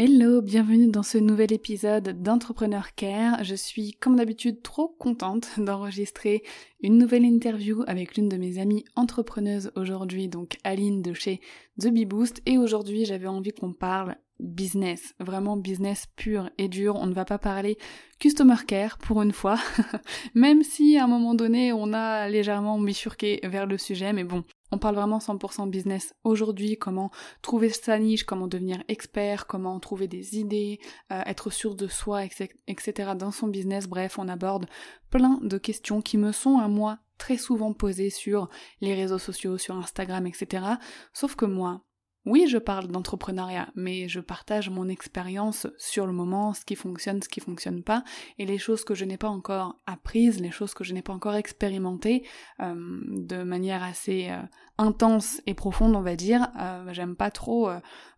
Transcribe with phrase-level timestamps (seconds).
[0.00, 3.42] Hello, bienvenue dans ce nouvel épisode d'Entrepreneur Care.
[3.42, 6.44] Je suis comme d'habitude trop contente d'enregistrer
[6.80, 11.40] une nouvelle interview avec l'une de mes amies entrepreneuses aujourd'hui, donc Aline de chez
[11.80, 12.42] The Bee Boost.
[12.46, 16.96] Et aujourd'hui j'avais envie qu'on parle business, vraiment business pur et dur.
[16.96, 17.78] On ne va pas parler
[18.18, 19.58] customer care pour une fois,
[20.34, 24.44] même si à un moment donné on a légèrement bifurqué vers le sujet, mais bon,
[24.70, 27.10] on parle vraiment 100% business aujourd'hui, comment
[27.42, 30.78] trouver sa niche, comment devenir expert, comment trouver des idées,
[31.12, 33.12] euh, être sûr de soi, etc.
[33.16, 33.86] dans son business.
[33.86, 34.66] Bref, on aborde
[35.10, 38.48] plein de questions qui me sont à moi très souvent posées sur
[38.80, 40.64] les réseaux sociaux, sur Instagram, etc.
[41.12, 41.82] Sauf que moi,
[42.26, 47.22] oui, je parle d'entrepreneuriat, mais je partage mon expérience sur le moment, ce qui fonctionne,
[47.22, 48.04] ce qui fonctionne pas,
[48.38, 51.12] et les choses que je n'ai pas encore apprises, les choses que je n'ai pas
[51.12, 52.26] encore expérimentées
[52.60, 52.74] euh,
[53.08, 54.42] de manière assez euh,
[54.78, 56.48] intense et profonde, on va dire.
[56.58, 57.70] Euh, j'aime pas trop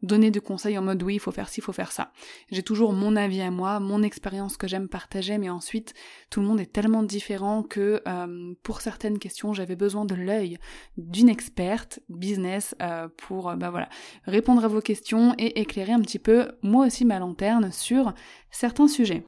[0.03, 2.13] donner de conseils en mode oui, il faut faire ci, il faut faire ça.
[2.51, 5.95] J'ai toujours mon avis à moi, mon expérience que j'aime partager, mais ensuite
[6.31, 8.03] tout le monde est tellement différent que
[8.63, 10.59] pour certaines questions, j'avais besoin de l'œil
[10.97, 12.75] d'une experte business
[13.17, 13.89] pour bah voilà
[14.25, 18.13] répondre à vos questions et éclairer un petit peu moi aussi ma lanterne sur
[18.51, 19.25] certains sujets.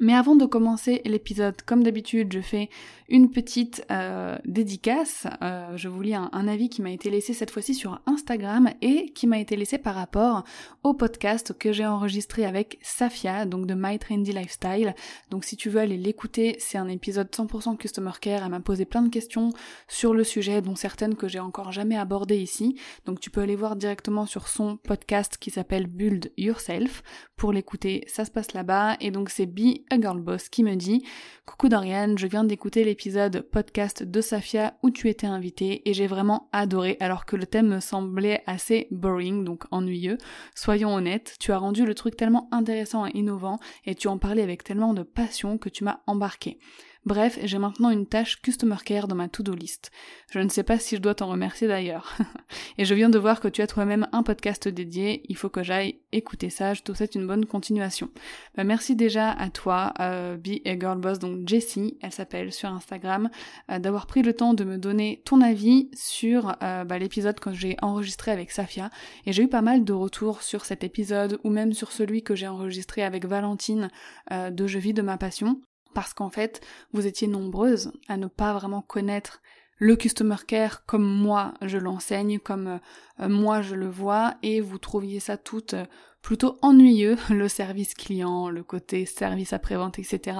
[0.00, 2.70] Mais avant de commencer l'épisode, comme d'habitude, je fais
[3.10, 5.26] une petite euh, dédicace.
[5.42, 9.10] Euh, je vous lis un, avis qui m'a été laissé cette fois-ci sur Instagram et
[9.12, 10.44] qui m'a été laissé par rapport
[10.84, 14.94] au podcast que j'ai enregistré avec Safia, donc de My Trendy Lifestyle.
[15.30, 18.44] Donc si tu veux aller l'écouter, c'est un épisode 100% Customer Care.
[18.44, 19.50] Elle m'a posé plein de questions
[19.86, 22.76] sur le sujet, dont certaines que j'ai encore jamais abordées ici.
[23.04, 27.02] Donc tu peux aller voir directement sur son podcast qui s'appelle Build Yourself
[27.36, 28.04] pour l'écouter.
[28.06, 28.96] Ça se passe là-bas.
[29.00, 31.04] Et donc c'est Be a Girl Boss qui me dit
[31.44, 36.06] Coucou Dorian, je viens d'écouter l'épisode podcast de Safia où tu étais invité et j'ai
[36.06, 40.18] vraiment adoré alors que le thème me semblait assez boring, donc ennuyeux.
[40.54, 44.42] Soyons honnêtes, tu as rendu le truc tellement intéressant et innovant et tu en parlais
[44.42, 46.58] avec tellement de passion que tu m'as embarqué.
[47.06, 49.90] Bref, j'ai maintenant une tâche Customer Care dans ma to-do list.
[50.30, 52.14] Je ne sais pas si je dois t'en remercier d'ailleurs.
[52.78, 55.62] et je viens de voir que tu as toi-même un podcast dédié, il faut que
[55.62, 58.10] j'aille écouter ça, je te souhaite une bonne continuation.
[58.54, 62.68] Bah, merci déjà à toi, euh, Be a Girl Boss, donc Jessie, elle s'appelle sur
[62.68, 63.30] Instagram,
[63.70, 67.54] euh, d'avoir pris le temps de me donner ton avis sur euh, bah, l'épisode que
[67.54, 68.90] j'ai enregistré avec Safia.
[69.24, 72.34] Et j'ai eu pas mal de retours sur cet épisode, ou même sur celui que
[72.34, 73.88] j'ai enregistré avec Valentine
[74.30, 75.60] de Je vis de ma passion
[75.94, 76.60] parce qu'en fait,
[76.92, 79.40] vous étiez nombreuses à ne pas vraiment connaître
[79.80, 82.78] le customer care comme moi je l'enseigne, comme
[83.18, 85.86] euh, moi je le vois, et vous trouviez ça toutes euh,
[86.20, 90.36] plutôt ennuyeux, le service client, le côté service après-vente, etc.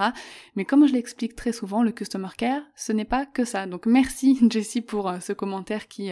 [0.55, 3.65] Mais comme je l'explique très souvent, le customer care, ce n'est pas que ça.
[3.65, 6.11] Donc merci Jessie pour euh, ce commentaire qui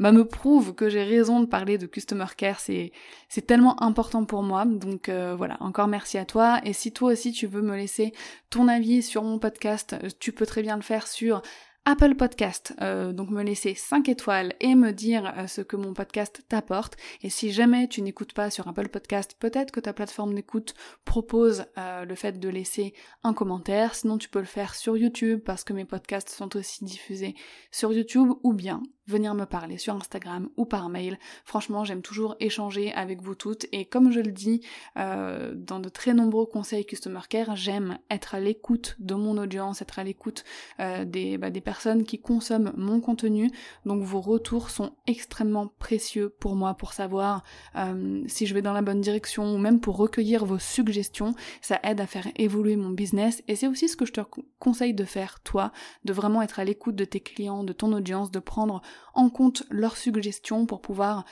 [0.00, 2.90] bah, me prouve que j'ai raison de parler de customer care, c'est
[3.28, 4.64] c'est tellement important pour moi.
[4.64, 6.60] Donc voilà, encore merci à toi.
[6.64, 8.12] Et si toi aussi tu veux me laisser
[8.50, 11.40] ton avis sur mon podcast, tu peux très bien le faire sur
[11.86, 15.92] Apple Podcast, euh, donc me laisser 5 étoiles et me dire euh, ce que mon
[15.92, 16.96] podcast t'apporte.
[17.20, 21.66] Et si jamais tu n'écoutes pas sur Apple Podcast, peut-être que ta plateforme d'écoute propose
[21.76, 23.94] euh, le fait de laisser un commentaire.
[23.94, 27.34] Sinon, tu peux le faire sur YouTube parce que mes podcasts sont aussi diffusés
[27.70, 31.18] sur YouTube ou bien venir me parler sur Instagram ou par mail.
[31.44, 34.60] Franchement, j'aime toujours échanger avec vous toutes et comme je le dis
[34.96, 39.82] euh, dans de très nombreux conseils Customer Care, j'aime être à l'écoute de mon audience,
[39.82, 40.44] être à l'écoute
[40.80, 43.50] euh, des, bah, des personnes qui consomment mon contenu.
[43.84, 47.44] Donc vos retours sont extrêmement précieux pour moi pour savoir
[47.76, 51.34] euh, si je vais dans la bonne direction ou même pour recueillir vos suggestions.
[51.60, 54.20] Ça aide à faire évoluer mon business et c'est aussi ce que je te
[54.58, 55.72] conseille de faire toi,
[56.04, 58.80] de vraiment être à l'écoute de tes clients, de ton audience, de prendre
[59.14, 61.24] en compte leurs suggestions pour pouvoir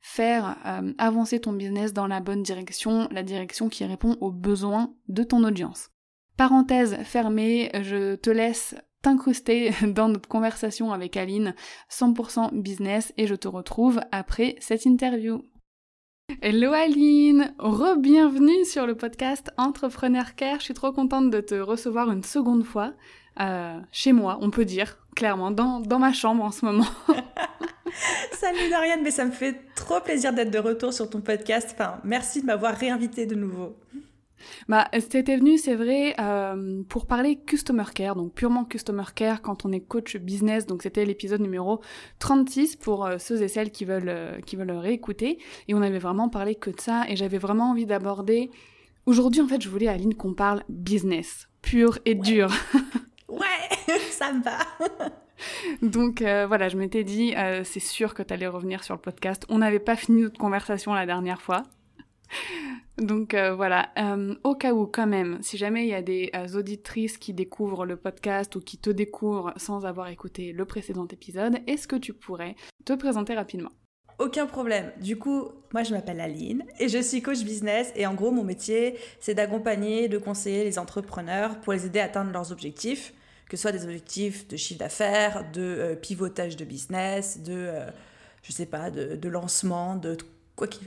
[0.00, 4.94] faire euh, avancer ton business dans la bonne direction, la direction qui répond aux besoins
[5.08, 5.90] de ton audience.
[6.36, 11.54] Parenthèse fermée, je te laisse t'incruster dans notre conversation avec Aline
[11.90, 15.42] 100% business et je te retrouve après cette interview.
[16.42, 20.58] Hello Aline, re-bienvenue sur le podcast Entrepreneur Care.
[20.58, 22.92] Je suis trop contente de te recevoir une seconde fois
[23.40, 26.86] euh, chez moi, on peut dire, clairement, dans, dans ma chambre en ce moment.
[28.32, 31.70] Salut Doriane, mais ça me fait trop plaisir d'être de retour sur ton podcast.
[31.72, 33.76] Enfin, merci de m'avoir réinvité de nouveau.
[34.68, 39.64] Bah, c'était venu, c'est vrai, euh, pour parler customer care, donc purement customer care quand
[39.64, 40.66] on est coach business.
[40.66, 41.80] Donc c'était l'épisode numéro
[42.20, 45.40] 36 pour euh, ceux et celles qui veulent euh, qui veulent réécouter.
[45.66, 47.06] Et on avait vraiment parlé que de ça.
[47.08, 48.52] Et j'avais vraiment envie d'aborder.
[49.04, 52.52] Aujourd'hui, en fait, je voulais Aline qu'on parle business, pur et dur.
[53.38, 54.58] ouais, ça me va.
[55.82, 59.44] Donc voilà, je m'étais dit, c'est sûr que tu allais revenir sur le podcast.
[59.48, 61.64] On n'avait pas fini notre conversation la dernière fois.
[62.98, 66.30] Donc euh, voilà, euh, au cas où quand même, si jamais il y a des
[66.34, 71.06] euh, auditrices qui découvrent le podcast ou qui te découvrent sans avoir écouté le précédent
[71.06, 73.70] épisode, est-ce que tu pourrais te présenter rapidement?
[74.18, 74.90] Aucun problème.
[75.00, 78.42] Du coup, moi je m'appelle Aline et je suis coach business et en gros mon
[78.42, 83.14] métier c'est d'accompagner, de conseiller les entrepreneurs pour les aider à atteindre leurs objectifs,
[83.48, 87.70] que ce soit des objectifs de chiffre d'affaires, de pivotage de business, de
[88.42, 90.16] je sais pas, de, de lancement, de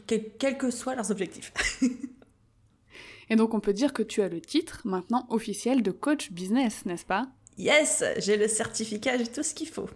[0.08, 1.54] quels que soient leurs objectifs.
[3.30, 6.86] Et donc on peut dire que tu as le titre maintenant officiel de coach business,
[6.86, 7.28] n'est-ce pas?
[7.58, 9.90] Yes, j'ai le certificat, j'ai tout ce qu'il faut.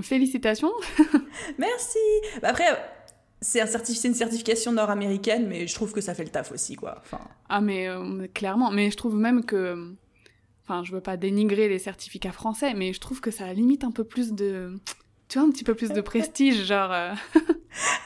[0.00, 0.72] Félicitations
[1.58, 1.98] Merci
[2.40, 2.64] bah, Après,
[3.40, 6.96] c'est un une certification nord-américaine, mais je trouve que ça fait le taf aussi, quoi.
[7.04, 7.20] Enfin...
[7.48, 9.94] Ah mais euh, clairement, mais je trouve même que...
[10.72, 13.90] Enfin, je veux pas dénigrer les certificats français, mais je trouve que ça limite un
[13.90, 14.78] peu plus de
[15.28, 16.90] tu vois, un petit peu plus de prestige, genre.
[16.90, 17.12] Euh.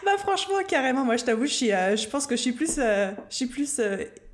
[0.05, 3.13] bah franchement, carrément, moi je t'avoue, je, euh, je pense que je suis plus, euh,
[3.31, 3.81] je suis plus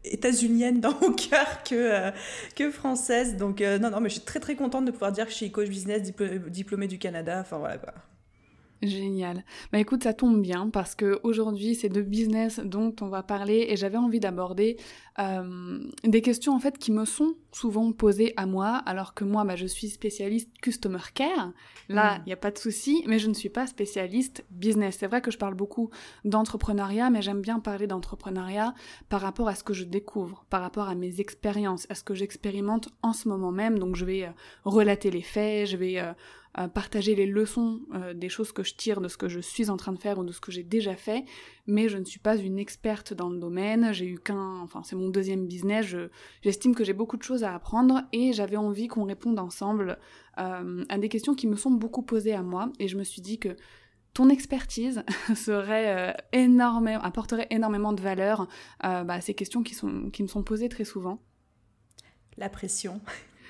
[0.04, 2.10] états-unienne dans mon cœur que,
[2.56, 3.36] que française.
[3.36, 5.52] Donc non, non, mais je suis très très contente de pouvoir dire que je suis
[5.52, 6.00] coach business
[6.48, 7.38] diplômée du Canada.
[7.42, 7.92] Enfin voilà quoi.
[8.82, 9.44] Génial.
[9.72, 13.66] Bah écoute, ça tombe bien parce que aujourd'hui c'est de business dont on va parler
[13.68, 14.76] et j'avais envie d'aborder
[15.18, 19.44] euh, des questions en fait qui me sont souvent posées à moi alors que moi
[19.44, 21.52] bah, je suis spécialiste customer care.
[21.88, 22.24] Là, il mm.
[22.26, 24.96] n'y a pas de souci, mais je ne suis pas spécialiste business.
[24.98, 25.90] C'est vrai que je parle beaucoup
[26.24, 28.74] d'entrepreneuriat, mais j'aime bien parler d'entrepreneuriat
[29.10, 32.14] par rapport à ce que je découvre, par rapport à mes expériences, à ce que
[32.14, 33.78] j'expérimente en ce moment même.
[33.78, 34.30] Donc je vais euh,
[34.64, 35.98] relater les faits, je vais
[36.58, 39.70] euh, partager les leçons euh, des choses que je tire de ce que je suis
[39.70, 41.24] en train de faire ou de ce que j'ai déjà fait,
[41.66, 44.94] mais je ne suis pas une experte dans le domaine, j'ai eu qu'un, enfin c'est
[45.02, 45.94] mon deuxième business,
[46.42, 49.98] j'estime que j'ai beaucoup de choses à apprendre et j'avais envie qu'on réponde ensemble
[50.38, 53.22] euh, à des questions qui me sont beaucoup posées à moi et je me suis
[53.22, 53.56] dit que
[54.14, 55.04] ton expertise
[55.34, 58.48] serait euh, énormément, apporterait énormément de valeur
[58.82, 61.20] bah, à ces questions qui, sont, qui me sont posées très souvent.
[62.36, 63.00] La pression.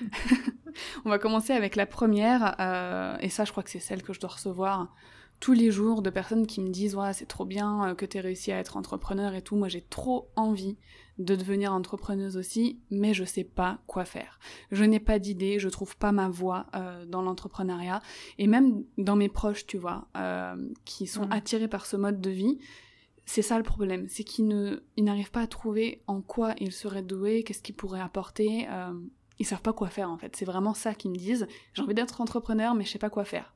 [1.05, 4.13] On va commencer avec la première, euh, et ça je crois que c'est celle que
[4.13, 4.93] je dois recevoir
[5.39, 8.17] tous les jours de personnes qui me disent ouais c'est trop bien euh, que tu
[8.17, 10.77] aies réussi à être entrepreneur et tout, moi j'ai trop envie
[11.19, 14.39] de devenir entrepreneuse aussi, mais je sais pas quoi faire.
[14.71, 18.01] Je n'ai pas d'idée, je trouve pas ma voie euh, dans l'entrepreneuriat,
[18.37, 20.07] et même dans mes proches, tu vois,
[20.85, 21.31] qui sont mmh.
[21.31, 22.59] attirés par ce mode de vie,
[23.25, 27.43] c'est ça le problème, c'est qu'ils n'arrivent pas à trouver en quoi ils seraient doués,
[27.43, 28.67] qu'est-ce qu'ils pourraient apporter
[29.39, 30.35] ils savent pas quoi faire en fait.
[30.35, 31.47] C'est vraiment ça qu'ils me disent.
[31.73, 33.53] J'ai envie d'être entrepreneur, mais je sais pas quoi faire.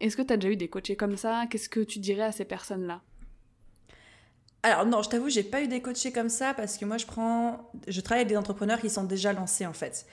[0.00, 1.46] Est-ce que tu as déjà eu des coachés comme ça?
[1.48, 3.02] Qu'est-ce que tu dirais à ces personnes-là?
[4.62, 7.06] Alors non, je t'avoue, j'ai pas eu des coachés comme ça parce que moi je
[7.06, 10.06] prends, je travaille avec des entrepreneurs qui sont déjà lancés en fait.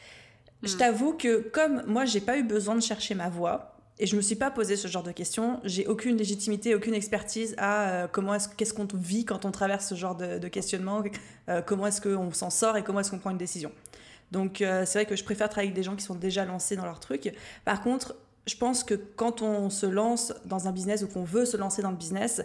[0.64, 0.78] Je hmm.
[0.78, 4.22] t'avoue que comme moi j'ai pas eu besoin de chercher ma voie et je me
[4.22, 8.34] suis pas posé ce genre de questions, j'ai aucune légitimité, aucune expertise à euh, comment
[8.34, 11.04] est-ce qu'est-ce qu'on vit quand on traverse ce genre de, questionnement,
[11.50, 13.72] euh, comment est-ce qu'on s'en sort et comment est-ce qu'on prend une décision.
[14.32, 16.76] Donc euh, c'est vrai que je préfère travailler avec des gens qui sont déjà lancés
[16.76, 17.34] dans leur truc.
[17.66, 18.16] Par contre,
[18.48, 21.82] je pense que quand on se lance dans un business ou qu'on veut se lancer
[21.82, 22.42] dans le business,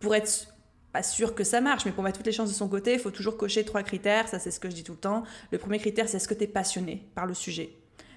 [0.00, 0.48] pour être
[0.92, 2.98] pas sûr que ça marche, mais pour mettre toutes les chances de son côté, il
[2.98, 4.28] faut toujours cocher trois critères.
[4.28, 5.22] Ça, c'est ce que je dis tout le temps.
[5.52, 7.70] Le premier critère, c'est est-ce que tu es passionné par le sujet?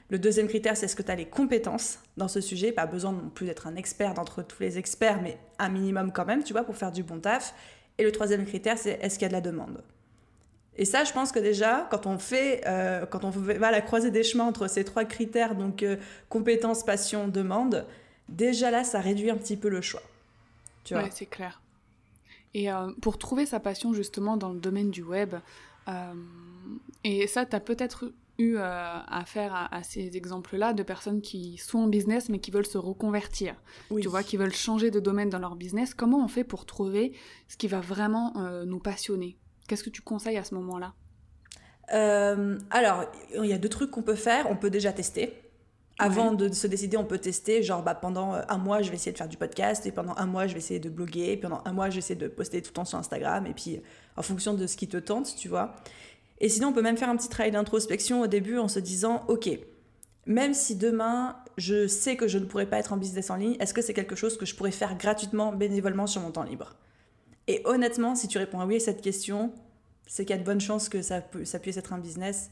[0.09, 2.71] Le deuxième critère, c'est est-ce que tu as les compétences dans ce sujet?
[2.71, 6.25] Pas besoin non plus d'être un expert d'entre tous les experts, mais un minimum quand
[6.25, 7.55] même, tu vois, pour faire du bon taf.
[7.97, 9.83] Et le troisième critère, c'est est-ce qu'il y a de la demande?
[10.75, 13.81] Et ça, je pense que déjà, quand on fait, euh, quand on va à la
[13.81, 15.97] croisée des chemins entre ces trois critères, donc euh,
[16.29, 17.85] compétence, passion, demande,
[18.27, 20.01] déjà là, ça réduit un petit peu le choix.
[20.83, 21.07] Tu vois?
[21.11, 21.61] C'est clair.
[22.53, 25.35] Et euh, pour trouver sa passion justement dans le domaine du web,
[27.03, 31.79] et ça, tu as peut-être eu affaire à, à, ces exemples-là de personnes qui sont
[31.79, 33.55] en business mais qui veulent se reconvertir,
[33.89, 35.93] tu vois, qui veulent changer de domaine dans leur business.
[35.93, 37.11] Comment on fait pour trouver
[37.49, 38.31] ce qui va vraiment
[38.65, 39.37] nous passionner?
[39.67, 40.93] Qu'est-ce que tu conseilles à ce moment-là?
[41.93, 43.05] Euh, Alors,
[43.35, 44.47] il y a deux trucs qu'on peut faire.
[44.49, 45.42] On peut déjà tester.
[45.99, 49.11] Avant de se décider, on peut tester, genre bah, pendant un mois, je vais essayer
[49.11, 51.61] de faire du podcast, et pendant un mois, je vais essayer de bloguer, et pendant
[51.65, 53.81] un mois, je vais essayer de poster tout le temps sur Instagram, et puis
[54.17, 55.75] en fonction de ce qui te tente, tu vois.
[56.39, 59.23] Et sinon, on peut même faire un petit travail d'introspection au début en se disant,
[59.27, 59.49] ok,
[60.25, 63.55] même si demain, je sais que je ne pourrais pas être en business en ligne,
[63.59, 66.75] est-ce que c'est quelque chose que je pourrais faire gratuitement, bénévolement sur mon temps libre?
[67.47, 69.53] Et honnêtement, si tu réponds à oui à cette question,
[70.07, 72.49] c'est qu'il y a de bonnes chances que ça, ça puisse être un business.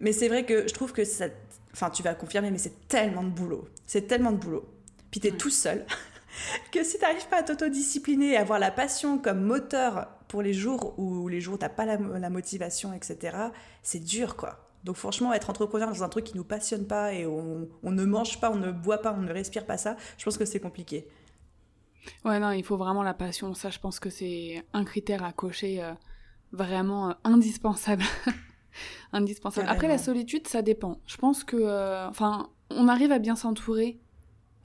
[0.00, 1.26] Mais c'est vrai que je trouve que ça,
[1.72, 3.68] enfin tu vas confirmer, mais c'est tellement de boulot.
[3.86, 4.68] C'est tellement de boulot.
[5.10, 5.86] Puis tu es tout seul.
[6.72, 10.52] que si tu n'arrives pas à t'autodiscipliner et avoir la passion comme moteur pour les
[10.52, 13.36] jours où les jours t'as pas la, la, motivation, etc.,
[13.82, 14.68] c'est dur, quoi.
[14.84, 18.04] Donc franchement, être entrepreneur dans un truc qui nous passionne pas et on, on ne
[18.04, 20.60] mange pas, on ne boit pas, on ne respire pas ça, je pense que c'est
[20.60, 21.08] compliqué.
[22.24, 23.54] Ouais, non, il faut vraiment la passion.
[23.54, 25.92] Ça, je pense que c'est un critère à cocher euh,
[26.52, 28.04] vraiment euh, indispensable.
[29.12, 29.68] indispensable.
[29.68, 31.00] Après, la solitude, ça dépend.
[31.06, 33.98] Je pense que, euh, enfin, on arrive à bien s'entourer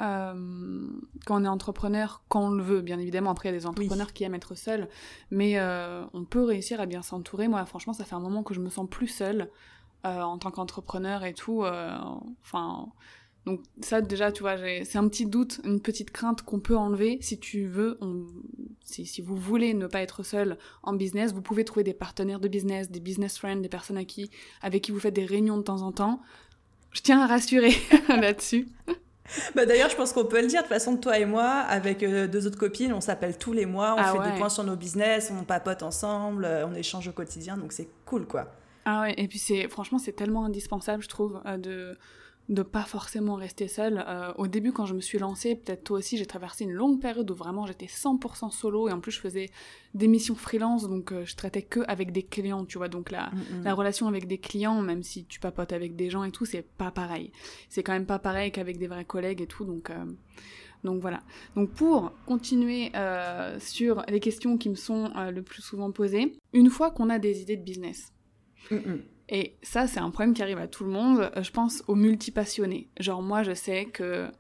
[0.02, 0.88] euh,
[1.26, 3.32] quand on est entrepreneur, quand on le veut, bien évidemment.
[3.32, 4.90] Après, il y a des entrepreneurs qui aiment être seuls,
[5.32, 7.48] mais euh, on peut réussir à bien s'entourer.
[7.48, 9.50] Moi, franchement, ça fait un moment que je me sens plus seule
[10.06, 11.64] en tant qu'entrepreneur et tout.
[12.42, 12.90] Enfin,
[13.46, 17.20] donc ça, déjà, tu vois, c'est un petit doute, une petite crainte qu'on peut enlever
[17.22, 17.98] si tu veux.
[18.84, 22.40] Si, si, vous voulez ne pas être seul en business, vous pouvez trouver des partenaires
[22.40, 24.30] de business, des business friends, des personnes à qui,
[24.62, 26.22] avec qui vous faites des réunions de temps en temps.
[26.92, 27.74] Je tiens à rassurer
[28.10, 28.68] là-dessus.
[29.56, 30.60] Bah D'ailleurs, je pense qu'on peut le dire.
[30.60, 33.66] De toute façon, toi et moi, avec euh, deux autres copines, on s'appelle tous les
[33.66, 37.08] mois, on ah fait des points sur nos business, on papote ensemble, euh, on échange
[37.08, 38.52] au quotidien, donc c'est cool, quoi.
[38.86, 41.98] Ah ouais, et puis c'est franchement, c'est tellement indispensable, je trouve, euh, de
[42.50, 44.04] de pas forcément rester seule.
[44.06, 47.00] Euh, au début, quand je me suis lancée, peut-être toi aussi, j'ai traversé une longue
[47.00, 49.50] période où vraiment j'étais 100% solo et en plus je faisais
[49.94, 52.90] des missions freelance, donc euh, je traitais que avec des clients, tu vois.
[52.90, 53.64] Donc la, mm, mm.
[53.64, 56.64] la relation avec des clients, même si tu papotes avec des gens et tout, c'est
[56.64, 57.32] pas pareil.
[57.70, 59.90] C'est quand même pas pareil qu'avec des vrais collègues et tout, donc.
[59.90, 60.06] Euh,
[60.84, 61.22] donc voilà.
[61.56, 62.92] Donc pour continuer
[63.60, 67.42] sur les questions qui me sont le plus souvent posées, une fois qu'on a des
[67.42, 68.12] idées de business,
[68.70, 68.98] mm,
[69.34, 71.32] et ça, c'est un problème qui arrive à tout le monde.
[71.36, 72.88] Euh, je pense aux multipassionnés.
[73.00, 74.32] Genre, moi, je sais que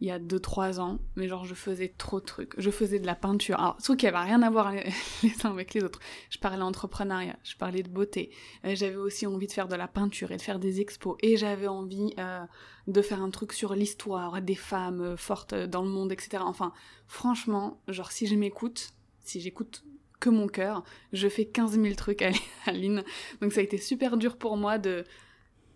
[0.00, 2.58] il y a 2-3 ans, mais genre, je faisais trop de trucs.
[2.58, 3.60] Je faisais de la peinture.
[3.60, 4.72] Alors, truc qui avait rien à voir
[5.22, 6.00] les, uns avec les autres.
[6.30, 8.30] Je parlais entrepreneuriat, je parlais de beauté.
[8.64, 11.16] Euh, j'avais aussi envie de faire de la peinture et de faire des expos.
[11.22, 12.40] Et j'avais envie euh,
[12.88, 16.42] de faire un truc sur l'histoire des femmes fortes dans le monde, etc.
[16.44, 16.72] Enfin,
[17.06, 19.84] franchement, genre, si je m'écoute, si j'écoute
[20.20, 20.84] que mon cœur.
[21.12, 22.30] Je fais 15 000 trucs à
[22.66, 23.02] Aline.
[23.40, 25.04] Donc ça a été super dur pour moi de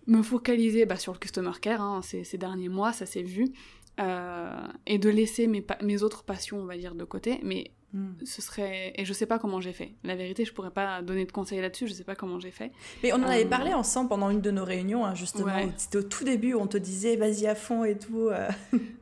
[0.07, 3.53] me focaliser bah, sur le customer care hein, ces, derniers mois, ça s'est vu.
[4.01, 7.39] Euh, et de laisser mes, mes autres passions, on va dire, de côté.
[7.45, 8.15] Mais hmm.
[8.25, 8.93] ce serait.
[8.97, 9.95] Et je sais pas comment j'ai fait.
[10.03, 12.73] La vérité, je pourrais pas donner de conseils là-dessus, je sais pas comment j'ai fait.
[13.05, 15.55] Mais on en avait euh, parlé ensemble pendant une de nos réunions, hein, justement.
[15.77, 18.29] C'était au tout début où on te disait vas-y à fond et tout.
[18.31, 18.49] Euh.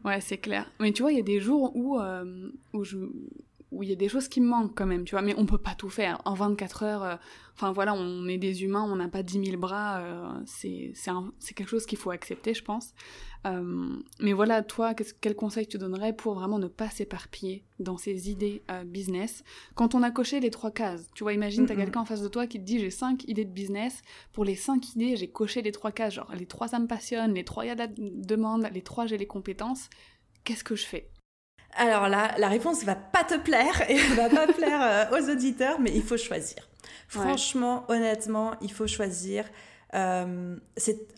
[0.05, 0.71] ouais, c'est clair.
[0.79, 1.99] Mais tu vois, il y a des jours où,
[2.75, 2.99] où je
[3.73, 5.47] où il y a des choses qui me manquent quand même, tu vois, mais on
[5.47, 6.21] peut pas tout faire.
[6.27, 7.17] En 24 heures, euh,
[7.55, 10.93] enfin voilà, on est des humains, on n'a pas 10 000 bras, euh, c'est
[11.55, 12.93] quelque chose qu'il faut accepter, je pense.
[13.47, 18.31] Euh, mais voilà, toi, quel conseil tu donnerais pour vraiment ne pas s'éparpiller dans ces
[18.31, 19.43] idées business?
[19.75, 22.23] Quand on a coché les trois cases Tu vois, imagine, tu as quelqu'un en face
[22.23, 24.03] de toi qui te dit j'ai cinq idées de business,
[24.33, 27.33] pour les cinq idées, j'ai coché les trois cases, genre les trois ça me passionne,
[27.33, 29.89] les trois il y a de la demande, les trois j'ai les compétences,
[30.45, 31.09] qu'est-ce que je fais?
[31.77, 34.81] Alors là, la réponse va pas te plaire et va pas plaire
[35.13, 36.69] euh, aux auditeurs, mais il faut choisir.
[37.09, 39.45] Franchement, honnêtement, il faut choisir.
[39.95, 40.57] Euh,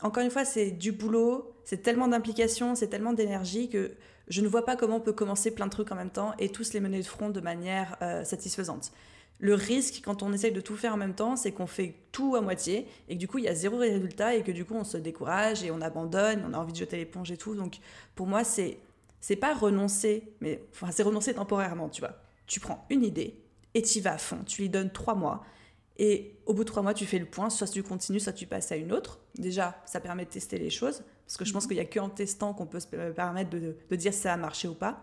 [0.02, 3.92] encore une fois, c'est du boulot, c'est tellement d'implication, c'est tellement d'énergie que
[4.28, 6.48] je ne vois pas comment on peut commencer plein de trucs en même temps et
[6.48, 8.92] tous les mener de front de manière euh, satisfaisante.
[9.38, 12.34] Le risque quand on essaye de tout faire en même temps, c'est qu'on fait tout
[12.36, 14.74] à moitié et que du coup il y a zéro résultat et que du coup
[14.74, 17.54] on se décourage et on abandonne, on a envie de jeter l'éponge et tout.
[17.54, 17.78] Donc
[18.14, 18.78] pour moi c'est
[19.24, 22.14] c'est pas renoncer, mais enfin, c'est renoncer temporairement, tu vois.
[22.46, 24.40] Tu prends une idée et tu y vas à fond.
[24.44, 25.42] Tu lui donnes trois mois.
[25.96, 27.48] Et au bout de trois mois, tu fais le point.
[27.48, 29.20] Soit tu continues, soit tu passes à une autre.
[29.38, 31.04] Déjà, ça permet de tester les choses.
[31.24, 31.68] Parce que je pense mhm.
[31.68, 34.68] qu'il n'y a qu'en testant qu'on peut se permettre de, dire si ça a marché
[34.68, 35.02] ou pas.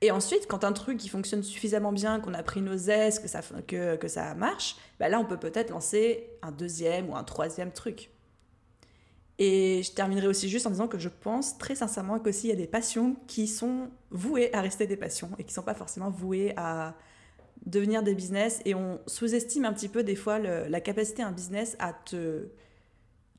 [0.00, 3.28] Et ensuite, quand un truc qui fonctionne suffisamment bien, qu'on a pris nos aises, que
[3.28, 7.22] ça, que, que ça marche, bah là, on peut peut-être lancer un deuxième ou un
[7.22, 8.10] troisième truc.
[9.38, 12.52] Et je terminerai aussi juste en disant que je pense très sincèrement qu'aussi il y
[12.52, 15.74] a des passions qui sont vouées à rester des passions et qui ne sont pas
[15.74, 16.94] forcément vouées à
[17.66, 18.60] devenir des business.
[18.64, 22.48] Et on sous-estime un petit peu des fois la capacité d'un business à te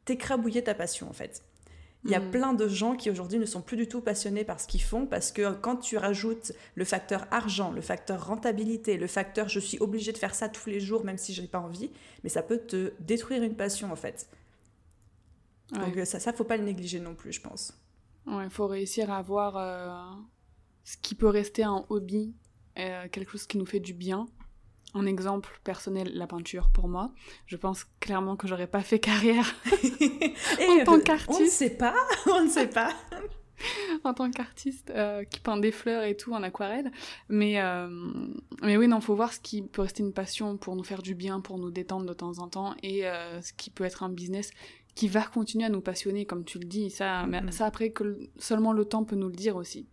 [0.03, 1.43] t'écrabouiller ta passion en fait.
[2.03, 2.31] Il y a mm.
[2.31, 5.07] plein de gens qui aujourd'hui ne sont plus du tout passionnés par ce qu'ils font
[5.07, 9.79] parce que quand tu rajoutes le facteur argent, le facteur rentabilité, le facteur je suis
[9.79, 11.89] obligé de faire ça tous les jours même si je n'ai pas envie,
[12.23, 14.27] mais ça peut te détruire une passion en fait.
[15.71, 17.73] Donc ça, ça, faut pas le négliger non plus, je pense.
[18.27, 20.19] Ouais, il faut réussir à avoir
[20.83, 22.33] ce qui peut rester un hobby,
[22.75, 24.27] quelque chose qui nous fait du bien,
[24.95, 27.11] un exemple personnel, la peinture pour moi.
[27.47, 29.55] Je pense clairement que j'aurais pas fait carrière
[30.69, 31.29] en tant qu'artiste.
[31.37, 31.95] On ne sait pas,
[32.27, 32.93] on ne sait pas.
[34.03, 36.91] en tant qu'artiste euh, qui peint des fleurs et tout en aquarelle.
[37.29, 37.87] Mais, euh,
[38.61, 41.15] mais oui, non, faut voir ce qui peut rester une passion pour nous faire du
[41.15, 44.09] bien, pour nous détendre de temps en temps, et euh, ce qui peut être un
[44.09, 44.51] business
[44.95, 46.89] qui va continuer à nous passionner, comme tu le dis.
[46.89, 49.87] Ça, mais ça après que seulement le temps peut nous le dire aussi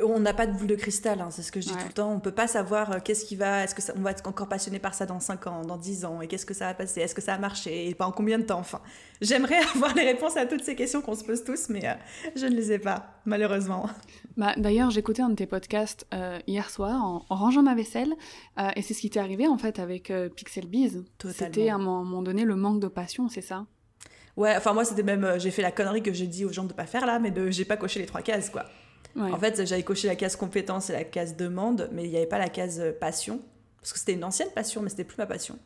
[0.00, 1.92] on n'a pas de boule de cristal, hein, c'est ce que je dis tout le
[1.92, 2.12] temps.
[2.12, 4.48] On peut pas savoir euh, qu'est-ce qui va, est-ce que ça, on va être encore
[4.48, 7.00] passionné par ça dans 5 ans, dans 10 ans, et qu'est-ce que ça va passer,
[7.00, 8.58] est-ce que ça a marché, et pendant combien de temps.
[8.58, 8.80] Enfin,
[9.20, 11.94] j'aimerais avoir les réponses à toutes ces questions qu'on se pose tous, mais euh,
[12.36, 13.88] je ne les ai pas, malheureusement.
[14.36, 18.14] Bah, D'ailleurs, j'écoutais un de tes podcasts euh, hier soir en, rangeant ma vaisselle,
[18.76, 21.04] et c'est ce qui t'est arrivé en fait avec Pixel Biz.
[21.32, 23.66] C'était à un moment donné le manque de passion, c'est ça?
[24.36, 26.72] Ouais, enfin moi c'était même, j'ai fait la connerie que j'ai dit aux gens de
[26.72, 28.64] pas faire là, mais de j'ai pas coché les trois cases quoi.
[29.16, 32.26] En fait, j'avais coché la case compétence et la case demande, mais il n'y avait
[32.26, 33.40] pas la case euh, passion.
[33.80, 35.58] Parce que c'était une ancienne passion, mais c'était plus ma passion.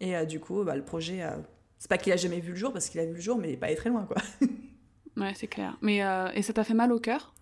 [0.00, 1.36] Et euh, du coup, bah, le projet, euh,
[1.78, 3.48] c'est pas qu'il a jamais vu le jour, parce qu'il a vu le jour, mais
[3.48, 4.16] il n'est pas allé très loin, quoi.
[5.16, 5.76] ouais, c'est clair.
[5.80, 5.98] Mais,
[6.34, 7.34] et ça t'a fait mal au cœur?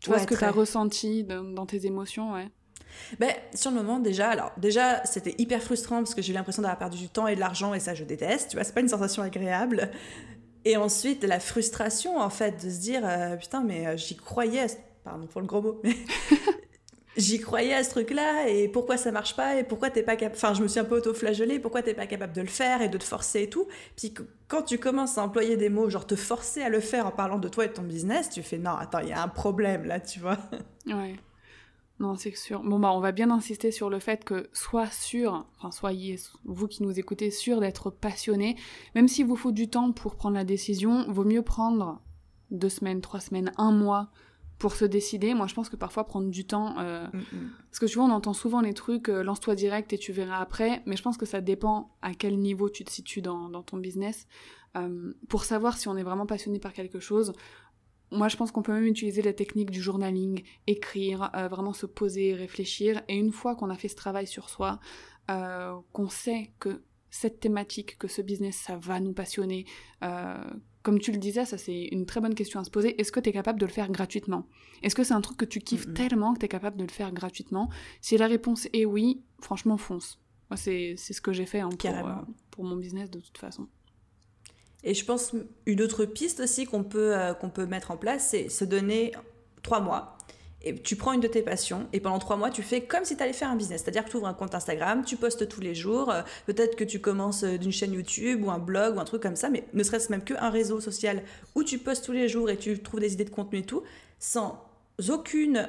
[0.00, 2.48] Tu vois ce que tu as ressenti dans tes émotions, ouais
[3.18, 6.62] ben, sur le moment, déjà, alors, déjà, c'était hyper frustrant parce que j'ai eu l'impression
[6.62, 8.50] d'avoir perdu du temps et de l'argent et ça, je déteste.
[8.50, 9.90] Tu vois, c'est pas une sensation agréable.
[10.64, 14.66] Et ensuite, la frustration, en fait, de se dire, euh, putain, mais euh, j'y croyais,
[15.04, 15.96] pardon pour le gros mot, mais
[17.16, 20.36] j'y croyais à ce truc-là, et pourquoi ça marche pas, et pourquoi t'es pas capable,
[20.36, 22.88] enfin, je me suis un peu auto-flagellée, pourquoi t'es pas capable de le faire, et
[22.88, 23.66] de te forcer et tout.
[23.96, 24.14] Puis
[24.46, 27.38] quand tu commences à employer des mots, genre te forcer à le faire en parlant
[27.38, 29.84] de toi et de ton business, tu fais, non, attends, il y a un problème
[29.84, 30.38] là, tu vois.
[30.86, 31.16] Ouais.
[32.02, 32.64] Non, c'est sûr.
[32.64, 36.66] Bon, bah, on va bien insister sur le fait que sois sûr, enfin, soyez, vous
[36.66, 38.56] qui nous écoutez, sûr d'être passionné.
[38.96, 42.02] Même s'il vous faut du temps pour prendre la décision, vaut mieux prendre
[42.50, 44.10] deux semaines, trois semaines, un mois
[44.58, 45.32] pour se décider.
[45.32, 47.50] Moi, je pense que parfois prendre du temps, euh, mm, mm.
[47.70, 50.38] parce que tu vois, on entend souvent les trucs, euh, lance-toi direct et tu verras
[50.38, 53.76] après, mais je pense que ça dépend à quel niveau tu te situes dans, ton
[53.76, 54.26] business.
[54.76, 57.32] Euh, pour savoir si on est vraiment passionné par quelque chose,
[58.12, 61.86] moi, je pense qu'on peut même utiliser la technique du journaling, écrire, euh, vraiment se
[61.86, 63.02] poser, réfléchir.
[63.08, 64.78] Et une fois qu'on a fait ce travail sur soi,
[65.30, 69.66] euh, qu'on sait que cette thématique, que ce business, ça va nous passionner,
[70.02, 70.36] euh,
[70.82, 73.00] comme tu le disais, ça c'est une très bonne question à se poser.
[73.00, 74.46] Est-ce que tu es capable de le faire gratuitement?
[74.82, 76.90] Est-ce que c'est un truc que tu kiffes tellement que tu es capable de le
[76.90, 77.70] faire gratuitement?
[78.00, 80.20] Si la réponse est oui, franchement, fonce.
[80.50, 81.92] Moi, c'est ce que j'ai fait hein, pour,
[82.50, 83.68] pour mon business de toute façon.
[84.84, 85.32] Et je pense
[85.66, 89.12] une autre piste aussi qu'on peut, euh, qu'on peut mettre en place, c'est se donner
[89.62, 90.16] trois mois.
[90.64, 93.16] Et tu prends une de tes passions et pendant trois mois, tu fais comme si
[93.16, 93.82] tu allais faire un business.
[93.82, 96.10] C'est-à-dire que tu ouvres un compte Instagram, tu postes tous les jours.
[96.10, 99.22] Euh, peut-être que tu commences euh, d'une chaîne YouTube ou un blog ou un truc
[99.22, 101.22] comme ça, mais ne serait-ce même qu'un réseau social
[101.54, 103.82] où tu postes tous les jours et tu trouves des idées de contenu et tout,
[104.18, 104.64] sans
[105.08, 105.68] aucune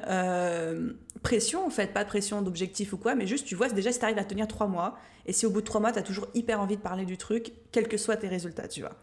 [1.22, 3.98] pression en fait, pas de pression d'objectif ou quoi, mais juste tu vois déjà si
[3.98, 4.96] tu arrives à tenir trois mois
[5.26, 7.16] et si au bout de trois mois tu as toujours hyper envie de parler du
[7.16, 8.94] truc, quels que soient tes résultats, tu vois.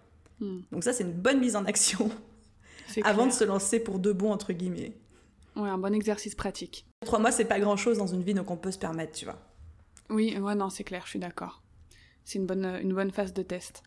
[0.41, 0.61] Hmm.
[0.71, 2.09] Donc ça c'est une bonne mise en action
[3.03, 4.97] avant de se lancer pour de bon entre guillemets.
[5.55, 6.85] Ouais, un bon exercice pratique.
[7.05, 9.25] Trois mois c'est pas grand chose dans une vie donc on peut se permettre, tu
[9.25, 9.39] vois.
[10.09, 11.61] Oui, ouais, non, c'est clair, je suis d'accord.
[12.25, 13.83] C'est une bonne, une bonne phase de test.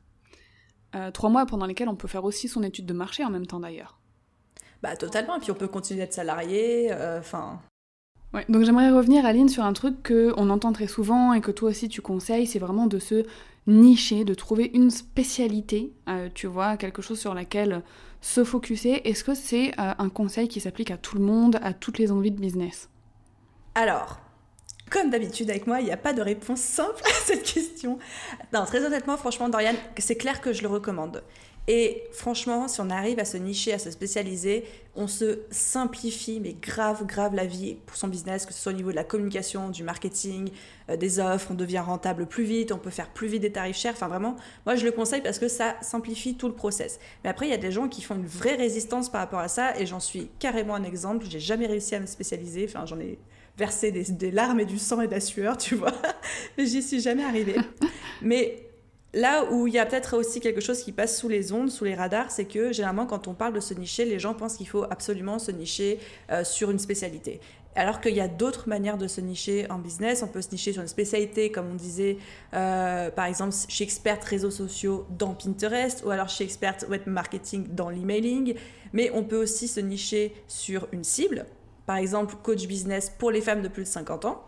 [0.95, 3.47] Euh, trois mois pendant lesquels on peut faire aussi son étude de marché en même
[3.47, 3.99] temps d'ailleurs.
[4.83, 7.61] Bah totalement, et puis on peut continuer d'être salarié, euh, enfin
[8.49, 11.89] donc j'aimerais revenir, Aline, sur un truc qu'on entend très souvent et que toi aussi
[11.89, 13.25] tu conseilles, c'est vraiment de se
[13.67, 17.83] nicher, de trouver une spécialité, euh, tu vois, quelque chose sur laquelle
[18.21, 19.09] se focuser.
[19.09, 22.13] Est-ce que c'est euh, un conseil qui s'applique à tout le monde, à toutes les
[22.13, 22.89] envies de business?
[23.75, 24.21] Alors,
[24.91, 27.99] comme d'habitude avec moi, il n'y a pas de réponse simple à cette question.
[28.53, 31.23] Non, très honnêtement, franchement, Dorian, c'est clair que je le recommande.
[31.67, 34.65] Et franchement, si on arrive à se nicher, à se spécialiser,
[34.97, 38.75] on se simplifie, mais grave, grave la vie pour son business, que ce soit au
[38.75, 40.51] niveau de la communication, du marketing,
[40.91, 43.79] euh, des offres, on devient rentable plus vite, on peut faire plus vite des tarifs
[43.79, 43.95] chers.
[43.95, 47.01] Enfin, vraiment, moi je le conseille parce que ça simplifie tout le process.
[47.25, 49.49] Mais après, il y a des gens qui font une vraie résistance par rapport à
[49.49, 51.25] ça, et j'en suis carrément un exemple.
[51.27, 53.19] J'ai jamais réussi à me spécialiser, enfin, j'en ai
[53.57, 55.93] versé des, des larmes et du sang et de la sueur, tu vois,
[56.59, 57.57] mais j'y suis jamais arrivée.
[58.23, 58.65] Mais
[59.15, 61.85] Là où il y a peut-être aussi quelque chose qui passe sous les ondes, sous
[61.85, 64.67] les radars, c'est que généralement quand on parle de se nicher, les gens pensent qu'il
[64.67, 66.01] faut absolument se nicher
[66.33, 67.41] euh, sur une spécialité.
[67.77, 70.23] Alors qu'il y a d'autres manières de se nicher en business.
[70.25, 72.19] On peut se nicher sur une spécialité, comme on disait,
[72.55, 77.67] euh, par exemple, chez Expert réseaux sociaux dans Pinterest, ou alors chez Expert web marketing
[77.71, 78.55] dans l'emailing.
[78.93, 81.47] Mais on peut aussi se nicher sur une cible,
[81.87, 84.45] par exemple, coach business pour les femmes de plus de 50 ans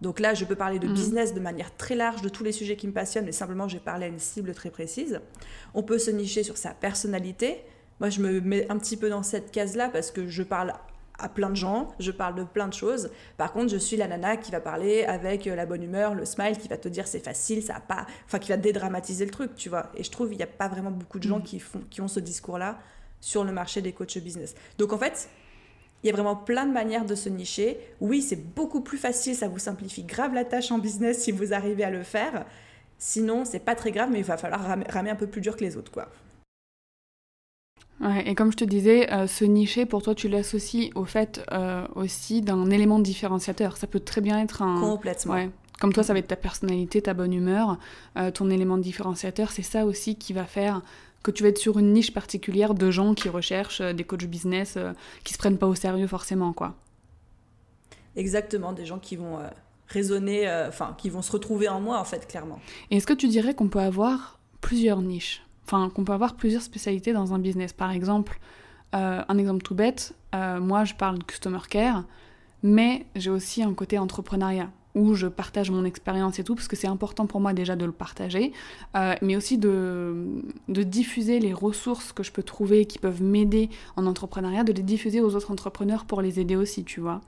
[0.00, 0.94] Donc là, je peux parler de mhm.
[0.94, 3.74] business de manière très large, de tous les sujets qui me passionnent, mais simplement, je
[3.74, 5.20] vais parler à une cible très précise.
[5.74, 7.62] On peut se nicher sur sa personnalité.
[8.00, 10.74] Moi, je me mets un petit peu dans cette case-là parce que je parle
[11.18, 13.10] à plein de gens, je parle de plein de choses.
[13.36, 16.58] Par contre, je suis la nana qui va parler avec la bonne humeur, le smile,
[16.58, 19.54] qui va te dire c'est facile, ça a pas, enfin qui va dédramatiser le truc,
[19.54, 19.90] tu vois.
[19.94, 21.44] Et je trouve qu'il n'y a pas vraiment beaucoup de gens mhm.
[21.44, 22.78] qui font, qui ont ce discours-là
[23.20, 24.54] sur le marché des coachs business.
[24.78, 25.28] Donc en fait,
[26.02, 27.78] il y a vraiment plein de manières de se nicher.
[28.00, 31.54] Oui, c'est beaucoup plus facile, ça vous simplifie grave la tâche en business si vous
[31.54, 32.44] arrivez à le faire.
[32.98, 35.64] Sinon, c'est pas très grave, mais il va falloir ramer, un peu plus dur que
[35.64, 36.08] les autres, quoi.
[38.00, 41.44] Ouais, et comme je te disais, euh, se nicher, pour toi, tu l'associes au fait
[41.52, 43.76] euh, aussi d'un élément différenciateur.
[43.76, 44.80] Ça peut très bien être un...
[44.80, 45.34] Complètement.
[45.34, 45.50] Ouais.
[45.80, 47.78] Comme toi, ça va être ta personnalité, ta bonne humeur,
[48.16, 49.50] euh, ton élément différenciateur.
[49.52, 50.82] C'est ça aussi qui va faire
[51.22, 54.24] que tu vas être sur une niche particulière de gens qui recherchent euh, des coachs
[54.24, 54.92] business euh,
[55.24, 56.74] qui se prennent pas au sérieux forcément, quoi.
[58.16, 59.48] Exactement, des gens qui vont euh,
[59.86, 62.60] raisonner, enfin, qui vont se retrouver en moi, en fait, clairement.
[62.90, 65.42] Et est-ce que tu dirais qu'on peut avoir plusieurs niches?
[65.64, 68.38] Enfin, qu'on peut avoir plusieurs spécialités dans un business Par exemple,
[68.92, 72.04] un exemple tout bête, moi je parle de customer care,
[72.62, 76.76] mais j'ai aussi un côté entrepreneuriat où je partage mon expérience et tout, parce que
[76.76, 78.52] c'est important pour moi déjà de le partager,
[78.96, 83.70] euh, mais aussi de, de, diffuser les ressources que je peux trouver qui peuvent m'aider
[83.96, 87.20] en entrepreneuriat, de les diffuser aux autres entrepreneurs pour les aider aussi, tu vois.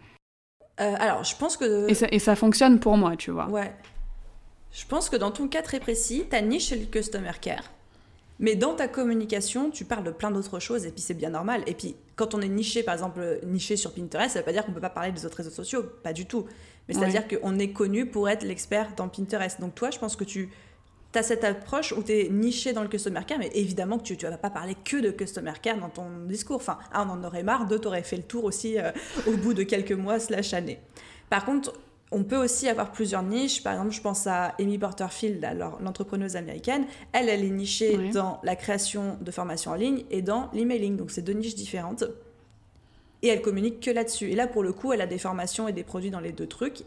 [0.81, 1.89] Euh, alors, je pense que...
[1.89, 3.49] Et ça, et ça, fonctionne pour moi, tu vois.
[3.49, 3.73] Ouais.
[4.73, 7.71] Je pense que dans ton cas très précis, ta niche, c'est le customer care.
[8.41, 11.63] Mais dans ta communication, tu parles de plein d'autres choses et puis c'est bien normal.
[11.67, 14.53] Et puis quand on est niché, par exemple, niché sur Pinterest, ça ne veut pas
[14.53, 16.47] dire qu'on ne peut pas parler des autres réseaux sociaux, pas du tout.
[16.89, 19.61] Mais c'est-à-dire qu'on est connu pour être l'expert dans Pinterest.
[19.61, 20.51] Donc toi, je pense que tu
[21.15, 24.17] as cette approche où tu es niché dans le customer care, mais évidemment que tu
[24.25, 26.57] ne vas pas parler que de customer care dans ton discours.
[26.57, 28.91] Enfin, un, on en aurait marre, deux, tu aurais fait le tour aussi euh,
[29.27, 30.81] au bout de quelques mois slash années.
[31.31, 31.73] Par contre,
[32.15, 33.63] on peut aussi avoir plusieurs niches.
[33.63, 35.45] Par exemple, je pense à Amy Porterfield,
[35.81, 36.87] l'entrepreneuse américaine.
[37.13, 40.97] Elle, elle est nichée dans la création de formations en ligne et dans l'emailing.
[40.97, 42.05] Donc, c'est deux niches différentes.
[43.23, 44.31] Et elle communique que là-dessus.
[44.31, 46.47] Et là, pour le coup, elle a des formations et des produits dans les deux
[46.47, 46.85] trucs.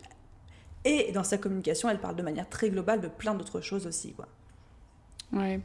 [0.85, 4.13] Et dans sa communication, elle parle de manière très globale de plein d'autres choses aussi.
[4.13, 4.27] Quoi.
[5.33, 5.59] Ouais.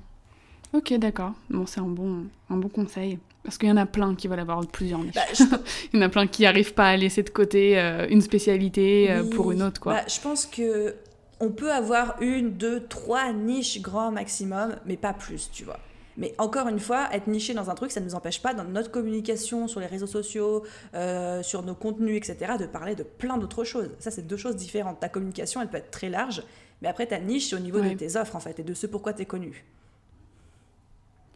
[0.73, 1.33] Ok, d'accord.
[1.51, 3.19] Bon, c'est un bon, un bon conseil.
[3.45, 5.15] Parce qu'il y en a plein qui veulent avoir plusieurs niches.
[5.15, 5.59] Bah,
[5.93, 9.11] Il y en a plein qui n'arrivent pas à laisser de côté euh, une spécialité
[9.11, 9.81] euh, pour une autre.
[9.81, 9.95] Quoi.
[9.95, 10.95] Bah, je pense que
[11.41, 15.81] on peut avoir une, deux, trois niches grand maximum, mais pas plus, tu vois.
[16.17, 18.65] Mais encore une fois, être niché dans un truc, ça ne nous empêche pas, dans
[18.65, 20.63] notre communication, sur les réseaux sociaux,
[20.95, 23.91] euh, sur nos contenus, etc., de parler de plein d'autres choses.
[23.99, 25.01] Ça, c'est deux choses différentes.
[25.01, 26.45] Ta communication, elle peut être très large,
[26.81, 28.87] mais après, ta niche, c'est au niveau de tes offres, en fait, et de ce
[28.87, 29.65] pourquoi tu es connu.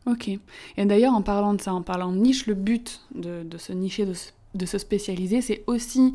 [0.07, 0.29] Ok.
[0.77, 4.07] Et d'ailleurs, en parlant de ça, en parlant de niche, le but de, se nicher,
[4.07, 6.15] de, se spécialiser, c'est aussi,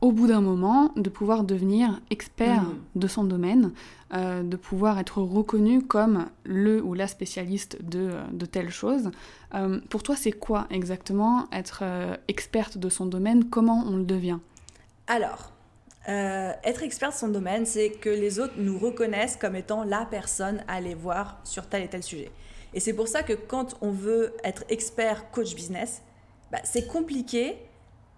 [0.00, 2.78] au bout d'un moment, de pouvoir devenir expert mm.
[2.94, 3.72] de son domaine,
[4.14, 9.10] euh, de pouvoir être reconnu comme le ou la spécialiste de, de telle chose.
[9.54, 13.50] Euh, pour toi, c'est quoi exactement être euh, experte de son domaine?
[13.50, 14.38] Comment on le devient?
[15.08, 15.50] Alors,
[16.06, 20.64] être expert de son domaine, c'est que les autres nous reconnaissent comme étant la personne
[20.66, 22.32] à aller voir sur tel et tel sujet.
[22.74, 26.02] Et c'est pour ça que quand on veut être expert coach business,
[26.50, 27.56] bah, c'est compliqué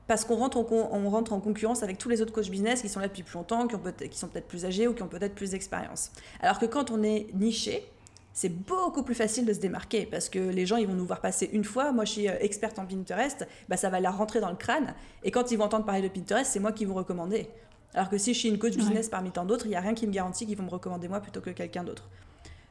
[0.07, 3.01] parce qu'on rentre, en, rentre en concurrence avec tous les autres coachs business qui sont
[3.01, 5.35] là depuis plus longtemps, qui, ont qui sont peut-être plus âgés ou qui ont peut-être
[5.35, 6.11] plus d'expérience.
[6.41, 7.87] Alors que quand on est niché,
[8.35, 11.21] c'est beaucoup plus facile de se démarquer parce que les gens ils vont nous voir
[11.21, 11.93] passer une fois.
[11.93, 14.95] Moi, je suis euh, experte en Pinterest, bah, ça va leur rentrer dans le crâne.
[15.23, 17.49] Et quand ils vont entendre parler de Pinterest, c'est moi qui vous recommander.
[17.95, 19.95] Alors que si je suis une coach business parmi tant d'autres, il n'y a rien
[19.95, 22.09] qui me garantit qu'ils vont me recommander moi plutôt que quelqu'un d'autre.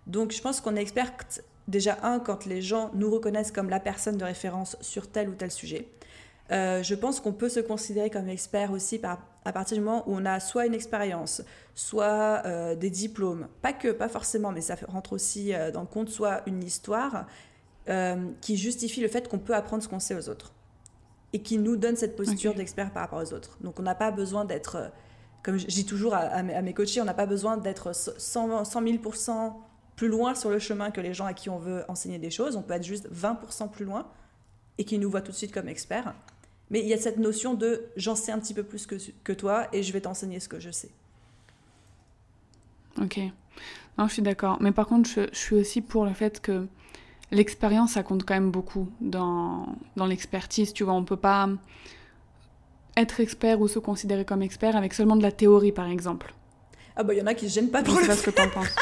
[0.05, 3.79] Donc je pense qu'on est experte déjà, un, quand les gens nous reconnaissent comme la
[3.79, 5.87] personne de référence sur tel ou tel sujet.
[6.51, 9.01] Euh, je pense qu'on peut se considérer comme expert aussi
[9.45, 11.41] à partir du moment où on a soit une expérience,
[11.73, 15.87] soit euh, des diplômes, pas que, pas forcément, mais ça rentre aussi euh, dans le
[15.87, 17.25] compte, soit une histoire
[18.39, 20.53] qui justifie le fait qu'on peut apprendre ce qu'on sait aux autres
[21.33, 23.57] et qui nous donne cette posture d'expert par rapport aux autres.
[23.59, 24.89] Donc on n'a pas besoin d'être,
[25.43, 29.53] comme je dis toujours à, mes coachés, on n'a pas besoin d'être 100, 100 000%
[29.95, 32.55] plus loin sur le chemin que les gens à qui on veut enseigner des choses.
[32.55, 34.07] On peut être juste 20% plus loin
[34.77, 36.13] et qui nous voient tout de suite comme experts.
[36.69, 39.67] Mais il y a cette notion de j'en sais un petit peu plus que, toi
[39.73, 40.89] et je vais t'enseigner ce que je sais.
[43.01, 43.19] Ok.
[43.97, 44.57] Non, je suis d'accord.
[44.59, 46.67] Mais par contre, je, suis aussi pour le fait que
[47.31, 50.73] l'expérience, ça compte quand même beaucoup dans, dans l'expertise.
[50.73, 51.49] Tu vois, on peut pas
[52.97, 56.33] être expert ou se considérer comme expert avec seulement de la théorie, par exemple.
[56.95, 58.23] Ah bah il y en a qui se gênent pas pour Je sais pas ce
[58.23, 58.75] que t'en penses.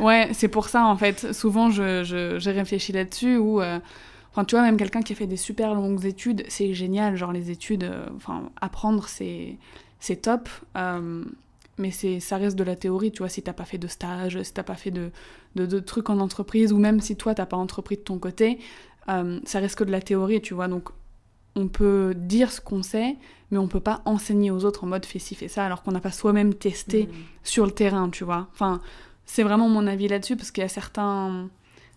[0.00, 1.32] Ouais, c'est pour ça en fait.
[1.32, 3.60] Souvent, j'ai je, réfléchi là-dessus ou.
[3.60, 3.78] Euh,
[4.30, 7.16] enfin, tu vois, même quelqu'un qui a fait des super longues études, c'est génial.
[7.16, 9.58] Genre, les études, euh, enfin, apprendre, c'est
[10.22, 10.48] top.
[10.76, 11.24] Euh,
[11.78, 14.42] mais c'est ça reste de la théorie, tu vois, si t'as pas fait de stage,
[14.42, 15.10] si t'as pas fait de,
[15.54, 18.58] de, trucs en entreprise, ou même si toi t'as pas entrepris de ton côté,
[19.08, 20.68] euh, ça reste que de la théorie, tu vois.
[20.68, 20.88] Donc
[21.58, 23.16] on peut dire ce qu'on sait,
[23.50, 25.92] mais on peut pas enseigner aux autres en mode fais ci, fais ça, alors qu'on
[25.92, 27.10] n'a pas soi-même testé mm.
[27.44, 28.48] sur le terrain, tu vois.
[28.52, 28.80] Enfin,
[29.26, 31.48] c'est vraiment mon avis là-dessus, parce qu'il y a certains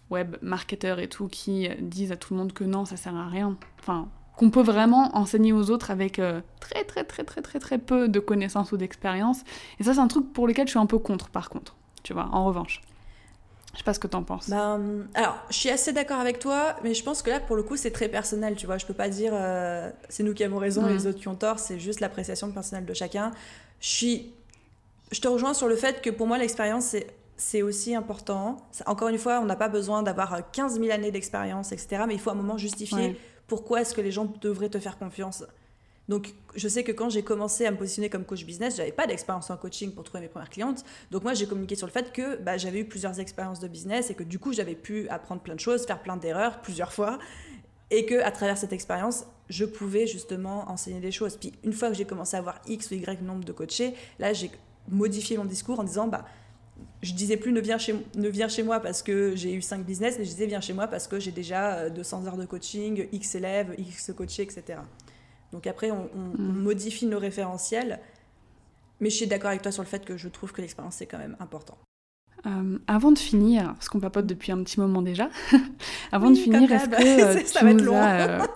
[0.10, 3.28] web marketeurs et tout qui disent à tout le monde que non, ça sert à
[3.30, 3.58] rien.
[3.80, 7.78] Enfin, qu'on peut vraiment enseigner aux autres avec euh, très très très très très très
[7.78, 9.42] peu de connaissances ou d'expérience.
[9.80, 11.76] Et ça, c'est un truc pour lequel je suis un peu contre, par contre.
[12.04, 12.82] Tu vois, en revanche.
[13.74, 14.50] Je sais pas ce que t'en penses.
[14.50, 17.64] Ben, alors, je suis assez d'accord avec toi, mais je pense que là, pour le
[17.64, 18.78] coup, c'est très personnel, tu vois.
[18.78, 21.36] Je peux pas dire euh, c'est nous qui avons raison et les autres qui ont
[21.36, 23.32] tort, c'est juste l'appréciation personnelle de chacun.
[23.80, 24.34] Je suis...
[25.12, 27.08] Je te rejoins sur le fait que pour moi, l'expérience, c'est
[27.42, 28.58] c'est aussi important.
[28.86, 32.04] Encore une fois, on n'a pas besoin d'avoir 15 000 années d'expérience, etc.
[32.08, 35.00] Mais il faut à un moment justifier pourquoi est-ce que les gens devraient te faire
[35.00, 35.44] confiance.
[36.12, 39.08] Donc, je sais que quand j'ai commencé à me positionner comme coach business, j'avais pas
[39.08, 40.84] d'expérience en coaching pour trouver mes premières clientes.
[41.10, 44.10] Donc, moi, j'ai communiqué sur le fait que bah, j'avais eu plusieurs expériences de business
[44.10, 47.18] et que du coup, j'avais pu apprendre plein de choses, faire plein d'erreurs plusieurs fois.
[47.92, 51.38] Et que à travers cette expérience, je pouvais justement enseigner des choses.
[51.38, 54.34] Puis, une fois que j'ai commencé à avoir X ou Y nombre de coachés, là,
[54.34, 54.52] j'ai
[54.90, 56.26] modifié mon discours en disant bah,
[57.02, 59.86] je disais plus ne viens chez, ne viens chez moi parce que j'ai eu 5
[59.86, 62.46] business, mais je disais viens chez moi parce que j'ai déjà 200 euh, heures de
[62.46, 64.80] coaching, X élèves, X coachés, etc.
[65.52, 66.62] Donc après, on, mm.
[66.62, 68.00] modifie nos référentiels,
[69.00, 71.08] mais je suis d'accord avec toi sur le fait que je trouve que l'expérience est
[71.08, 71.78] quand même important.
[72.48, 75.30] Euh, avant de finir, parce qu'on papote depuis un petit moment déjà,
[76.12, 78.00] avant de finir, est-ce que euh, ça va être long.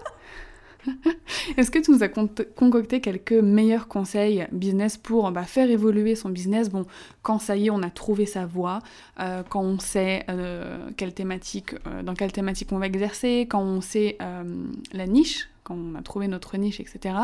[1.57, 6.29] Est-ce que tu nous as concocté quelques meilleurs conseils business pour bah, faire évoluer son
[6.29, 6.69] business?
[6.69, 6.85] Bon,
[7.23, 8.83] quand ça y est, on a trouvé sa voie,
[9.19, 10.27] euh, quand on sait
[10.95, 14.19] quelle thématique, dans quelle thématique on va exercer, quand on sait
[14.93, 17.15] la niche, quand on a trouvé notre niche, etc.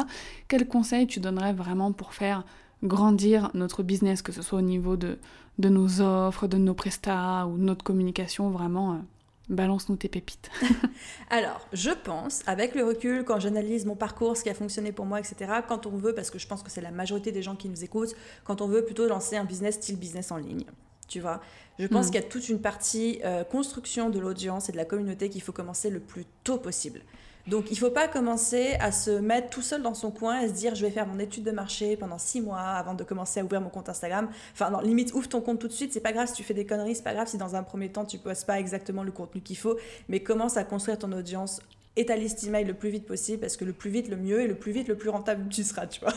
[0.50, 2.44] Quels conseils tu donnerais vraiment pour faire
[2.84, 5.20] grandir notre business, que ce soit au niveau de,
[5.60, 9.02] de nos offres, de nos prestats ou de notre communication, vraiment
[9.50, 10.50] Balance-nous tes pépites.
[11.30, 15.06] Alors, je pense, avec le recul, quand j'analyse mon parcours, ce qui a fonctionné pour
[15.06, 17.58] moi, etc., quand on veut, parce que je pense que c'est la majorité des gens
[17.58, 20.64] qui nous écoutent, quand on veut plutôt lancer un business style business en ligne,
[21.10, 21.42] tu vois,
[21.80, 22.12] je pense hmm.
[22.12, 25.42] qu'il y a toute une partie euh, construction de l'audience et de la communauté qu'il
[25.42, 27.02] faut commencer le plus tôt possible.
[27.48, 30.48] Donc il ne faut pas commencer à se mettre tout seul dans son coin et
[30.48, 33.40] se dire je vais faire mon étude de marché pendant six mois avant de commencer
[33.40, 34.30] à ouvrir mon compte Instagram.
[34.54, 36.54] Enfin non, limite ouvre ton compte tout de suite, c'est pas grave si tu fais
[36.54, 39.12] des conneries, c'est pas grave si dans un premier temps tu postes pas exactement le
[39.12, 39.78] contenu qu'il faut,
[40.08, 41.62] mais commence à construire ton audience
[41.96, 44.42] et ta liste email le plus vite possible parce que le plus vite le mieux
[44.42, 46.14] et le plus vite le plus rentable tu seras, tu vois.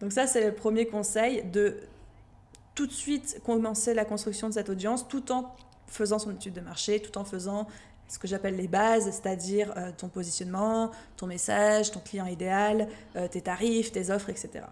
[0.00, 1.76] Donc ça c'est le premier conseil de
[2.74, 5.54] tout de suite commencer la construction de cette audience tout en
[5.86, 7.66] faisant son étude de marché, tout en faisant
[8.10, 13.28] ce que j'appelle les bases, c'est-à-dire euh, ton positionnement, ton message, ton client idéal, euh,
[13.28, 14.64] tes tarifs, tes offres, etc.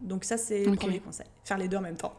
[0.00, 1.26] Donc ça, c'est le premier conseil.
[1.44, 2.14] Faire les deux en même temps.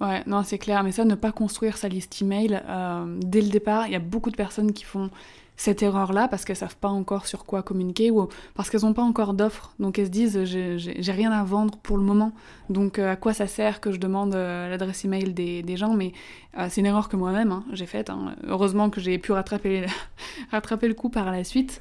[0.00, 0.84] Ouais, non, c'est clair.
[0.84, 3.88] Mais ça, ne pas construire sa liste email euh, dès le départ.
[3.88, 5.10] Il y a beaucoup de personnes qui font
[5.56, 9.02] cette erreur-là parce qu'elles savent pas encore sur quoi communiquer ou parce qu'elles n'ont pas
[9.02, 9.74] encore d'offres.
[9.78, 12.32] Donc elles se disent j'ai rien à vendre pour le moment.
[12.68, 15.94] Donc euh, à quoi ça sert que je demande euh, l'adresse email des, des gens?
[15.94, 16.12] Mais
[16.58, 18.10] euh, c'est une erreur que moi-même hein, j'ai faite.
[18.10, 18.36] Hein.
[18.46, 19.86] Heureusement que j'ai pu rattraper,
[20.50, 21.80] rattraper le coup par la suite.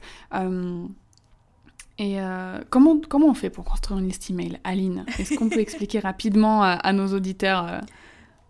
[2.00, 2.18] et
[2.70, 6.64] comment, comment on fait pour construire une liste email Aline, est-ce qu'on peut expliquer rapidement
[6.64, 7.82] à, à nos auditeurs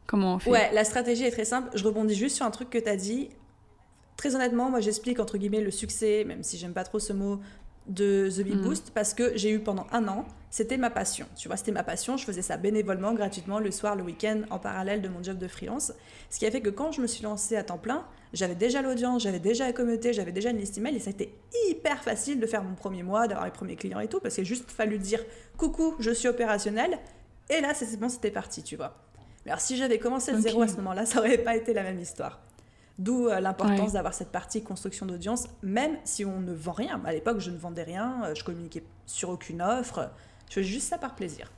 [0.06, 0.52] comment on fait?
[0.52, 1.70] Ouais, la stratégie est très simple.
[1.74, 3.30] Je rebondis juste sur un truc que tu as dit.
[4.18, 7.40] Très honnêtement, moi j'explique entre guillemets le succès, même si j'aime pas trop ce mot,
[7.88, 8.62] de The Big mm.
[8.62, 11.28] Boost parce que j'ai eu pendant un an, c'était ma passion.
[11.36, 14.58] Tu vois, c'était ma passion, je faisais ça bénévolement, gratuitement, le soir, le week-end, en
[14.58, 15.94] parallèle de mon job de freelance.
[16.30, 18.82] Ce qui a fait que quand je me suis lancée à temps plein, j'avais déjà
[18.82, 21.36] l'audience, j'avais déjà la communauté, j'avais déjà une liste email et ça a été
[21.68, 24.44] hyper facile de faire mon premier mois, d'avoir mes premiers clients et tout parce qu'il
[24.44, 25.20] a juste fallu dire
[25.58, 27.00] coucou, je suis opérationnel
[27.50, 28.96] et là, c'est bon, c'était parti, tu vois.
[29.46, 31.84] Mais alors, si j'avais commencé de zéro à ce moment-là, ça aurait pas été la
[31.84, 32.40] même histoire.
[32.98, 37.02] D'où euh, l'importance d'avoir cette partie construction d'audience, même si on ne vend rien.
[37.04, 40.12] À l'époque, je ne vendais rien, euh, je communiquais sur aucune offre,
[40.50, 41.52] je faisais juste ça par plaisir.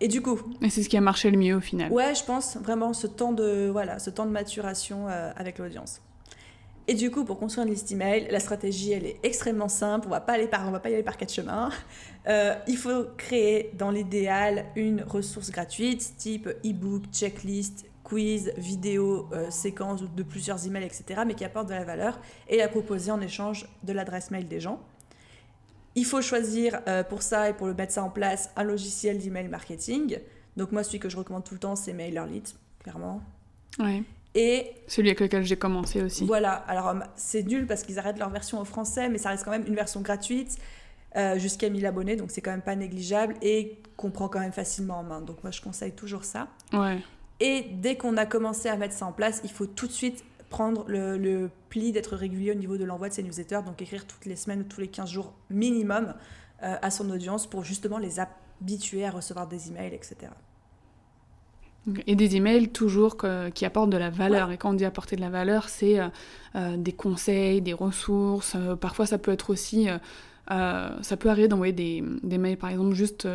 [0.00, 0.38] Et du coup.
[0.62, 1.92] Et c'est ce qui a marché le mieux au final.
[1.92, 6.02] Ouais, je pense vraiment ce temps de, voilà, ce temps de maturation euh, avec l'audience.
[6.88, 10.06] Et du coup, pour construire une liste email, la stratégie, elle est extrêmement simple.
[10.08, 11.70] On va pas aller par, on va pas y aller par quatre chemins.
[12.68, 20.02] il faut créer, dans l'idéal, une ressource gratuite, type e-book, checklist, quiz, vidéo, euh, séquence
[20.02, 23.66] de plusieurs emails, etc., mais qui apportent de la valeur et la proposer en échange
[23.82, 24.80] de l'adresse mail des gens.
[25.96, 29.18] Il faut choisir euh, pour ça et pour le mettre ça en place un logiciel
[29.18, 30.18] d'email marketing.
[30.56, 33.22] Donc moi, celui que je recommande tout le temps, c'est MailerLite, clairement.
[33.80, 34.04] Ouais.
[34.34, 36.24] Et celui avec lequel j'ai commencé aussi.
[36.26, 36.52] Voilà.
[36.52, 39.66] Alors c'est nul parce qu'ils arrêtent leur version au français, mais ça reste quand même
[39.66, 40.58] une version gratuite.
[41.16, 44.52] euh, jusqu'à 1000 abonnés, donc c'est quand même pas négligeable et qu'on prend quand même
[44.52, 45.20] facilement en main.
[45.22, 46.48] Donc moi je conseille toujours ça.
[46.72, 46.98] Ouais.
[47.40, 50.24] Et dès qu'on a commencé à mettre ça en place, il faut tout de suite
[50.48, 54.24] prendre le, pli d'être régulier au niveau de l'envoi de ses newsletters, donc écrire toutes
[54.24, 56.14] les semaines ou tous les 15 jours minimum
[56.62, 60.32] euh, à son audience pour justement les habituer à recevoir des emails, etc.
[62.06, 63.16] Et des emails toujours
[63.54, 64.50] qui apportent de la valeur.
[64.50, 66.08] Et quand on dit apporter de la valeur, c'est euh,
[66.56, 68.56] euh, des conseils, des ressources.
[68.80, 69.88] parfois, ça peut être aussi...
[70.48, 73.28] ça peut arriver d'envoyer des, des, mails, par exemple, juste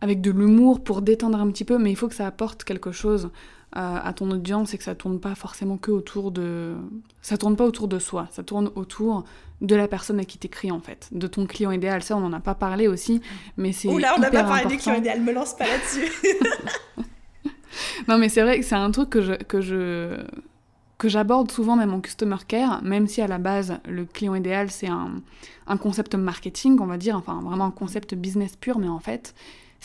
[0.00, 2.92] avec de l'humour pour détendre un petit peu, mais il faut que ça apporte quelque
[2.92, 3.30] chose
[3.72, 6.74] à ton audience et que ça tourne pas forcément que autour de
[7.20, 9.24] ça tourne pas autour de soi ça tourne autour
[9.60, 12.02] de la personne à qui t'écris en fait de ton client idéal.
[12.02, 13.20] Ça on en a pas parlé aussi
[13.58, 16.10] mais c'est Oula on n'a pas parlé du client idéal me lance pas là-dessus.
[18.08, 20.24] Non mais c'est vrai que c'est un truc que je que je
[20.96, 24.70] que j'aborde souvent même en customer care, même si à la base le client idéal
[24.70, 25.16] c'est un,
[25.66, 29.34] un concept marketing, on va dire, enfin vraiment un concept business pur, mais en fait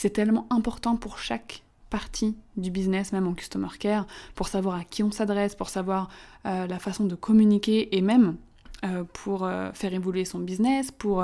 [0.01, 1.61] c'est tellement important pour chaque
[1.91, 6.09] partie du business, même en customer care, pour savoir à qui on s'adresse, pour savoir
[6.47, 8.37] euh, la façon de communiquer et même
[8.83, 11.23] euh, pour euh, faire évoluer son business, pour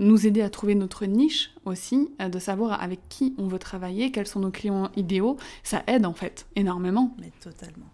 [0.00, 4.26] nous aider à trouver notre niche aussi, de savoir avec qui on veut travailler, quels
[4.26, 5.36] sont nos clients idéaux.
[5.62, 7.14] Ça aide en fait énormément.
[7.18, 7.91] Mais totalement.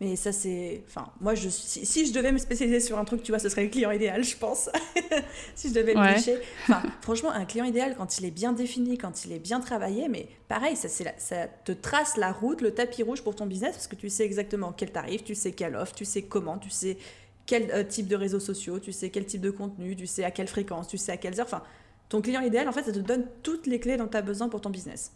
[0.00, 0.82] Mais ça, c'est.
[0.88, 3.64] Enfin, moi, je si, je devais me spécialiser sur un truc, tu vois, ce serait
[3.64, 4.70] le client idéal, je pense.
[5.54, 6.38] si je devais le nicher.
[6.62, 10.08] Enfin, franchement, un client idéal, quand il est bien défini, quand il est bien travaillé,
[10.08, 11.12] mais pareil, ça, la...
[11.18, 14.24] ça te trace la route, le tapis rouge pour ton business, parce que tu sais
[14.24, 16.96] exactement quel tarif, tu sais quelle offre, tu sais comment, tu sais
[17.44, 20.30] quel euh, type de réseaux sociaux, tu sais quel type de contenu, tu sais à
[20.30, 21.46] quelle fréquence, tu sais à quelles heures.
[21.46, 21.62] Enfin,
[22.08, 24.48] ton client idéal, en fait, ça te donne toutes les clés dont tu as besoin
[24.48, 25.12] pour ton business.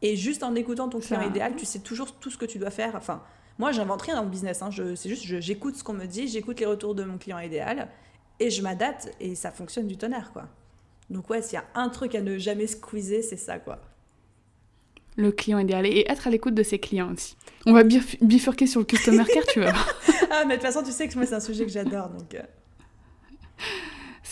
[0.00, 2.70] Et juste en écoutant ton client idéal, tu sais toujours tout ce que tu dois
[2.70, 2.94] faire.
[2.96, 3.22] Enfin,
[3.58, 4.62] moi, j'invente rien dans le business.
[4.62, 4.70] Hein.
[4.96, 7.88] C'est juste, j'écoute ce qu'on me dit, j'écoute les retours de mon client idéal
[8.40, 10.48] et je m'adapte et ça fonctionne du tonnerre, quoi.
[11.10, 13.80] Donc ouais, s'il y a un truc à ne jamais squeezer, c'est ça, quoi.
[15.16, 17.36] Le client idéal et être à l'écoute de ses clients aussi.
[17.66, 19.74] On va bifurquer sur le customer care, tu vois.
[20.30, 22.36] ah, mais de toute façon, tu sais que moi, c'est un sujet que j'adore, donc...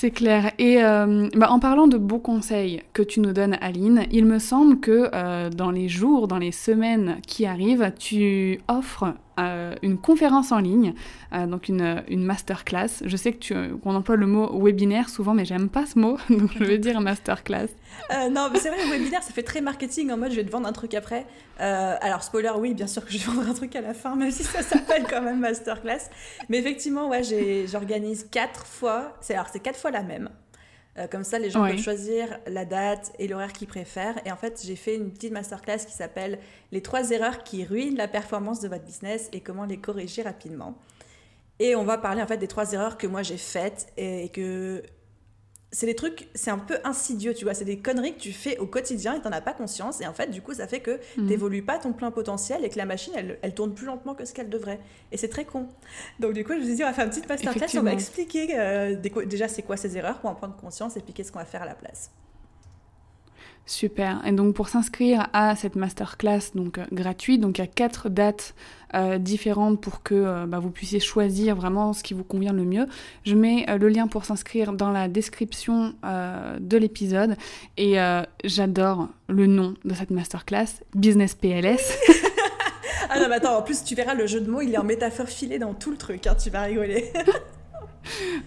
[0.00, 0.52] C'est clair.
[0.58, 4.38] Et euh, bah, en parlant de bons conseils que tu nous donnes, Aline, il me
[4.38, 9.98] semble que euh, dans les jours, dans les semaines qui arrivent, tu offres euh, une
[9.98, 10.94] conférence en ligne,
[11.32, 12.88] euh, donc une, une masterclass.
[13.04, 16.50] Je sais que qu'on emploie le mot webinaire souvent, mais j'aime pas ce mot, donc
[16.58, 17.68] je vais dire masterclass.
[18.12, 20.50] Euh, non, mais c'est vrai, webinaire, ça fait très marketing en mode je vais te
[20.50, 21.26] vendre un truc après.
[21.58, 24.30] alors, spoiler, oui, bien sûr que je vais vendre un truc à la fin, même
[24.30, 26.08] si ça s'appelle quand même masterclass.
[26.48, 27.22] Mais effectivement, ouais,
[27.70, 30.28] j'organise quatre fois, c'est, alors c'est quatre fois la même.
[31.00, 34.20] Euh, comme ça, les gens peuvent choisir la date et l'horaire qu'ils préfèrent.
[34.26, 36.38] Et en fait, j'ai fait une petite masterclass qui s'appelle
[36.72, 40.76] Les trois erreurs qui ruinent la performance de votre business et comment les corriger rapidement.
[41.58, 44.82] Et on va parler en fait des trois erreurs que moi j'ai faites et que
[45.72, 48.58] c'est des trucs, c'est un peu insidieux, tu vois, c'est des conneries que tu fais
[48.58, 50.00] au quotidien et t'en as pas conscience.
[50.00, 51.28] Et en fait, du coup, ça fait que tu mhm.
[51.28, 54.24] t'évolues pas ton plein potentiel et que la machine, elle, elle tourne plus lentement que
[54.24, 54.80] ce qu'elle devrait.
[55.12, 55.68] Et c'est très con.
[56.18, 57.92] Donc, du coup, je me suis dit, on va faire une petite masterclass, on va
[57.92, 61.38] expliquer euh, déjà c'est quoi ces erreurs pour en prendre conscience et puis qu'est-ce qu'on
[61.38, 62.10] va faire à la place.
[63.70, 64.20] Super.
[64.26, 68.08] Et donc pour s'inscrire à cette masterclass donc euh, gratuite, donc il y a quatre
[68.08, 68.56] dates
[68.94, 72.64] euh, différentes pour que euh, bah, vous puissiez choisir vraiment ce qui vous convient le
[72.64, 72.88] mieux.
[73.24, 77.36] Je mets le lien pour s'inscrire dans la description de l'épisode
[77.76, 77.96] et
[78.42, 81.96] j'adore le nom de cette masterclass, Business PLS.
[83.08, 84.84] ah non mais attends, en plus tu verras le jeu de mots, il est en
[84.84, 87.12] métaphore filée dans tout le truc, hein, tu vas rigoler.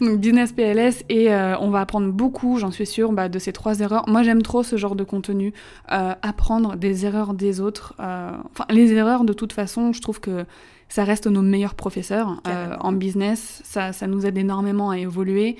[0.01, 3.53] Donc business PLS et euh, on va apprendre beaucoup, j'en suis sûre, bah, de ces
[3.53, 4.07] trois erreurs.
[4.07, 5.53] Moi j'aime trop ce genre de contenu,
[5.91, 7.93] euh, apprendre des erreurs des autres.
[7.99, 10.45] Euh, enfin les erreurs de toute façon, je trouve que
[10.93, 12.39] ça reste nos meilleurs professeurs
[12.79, 15.57] en business, ça, ça, nous aide énormément à évoluer.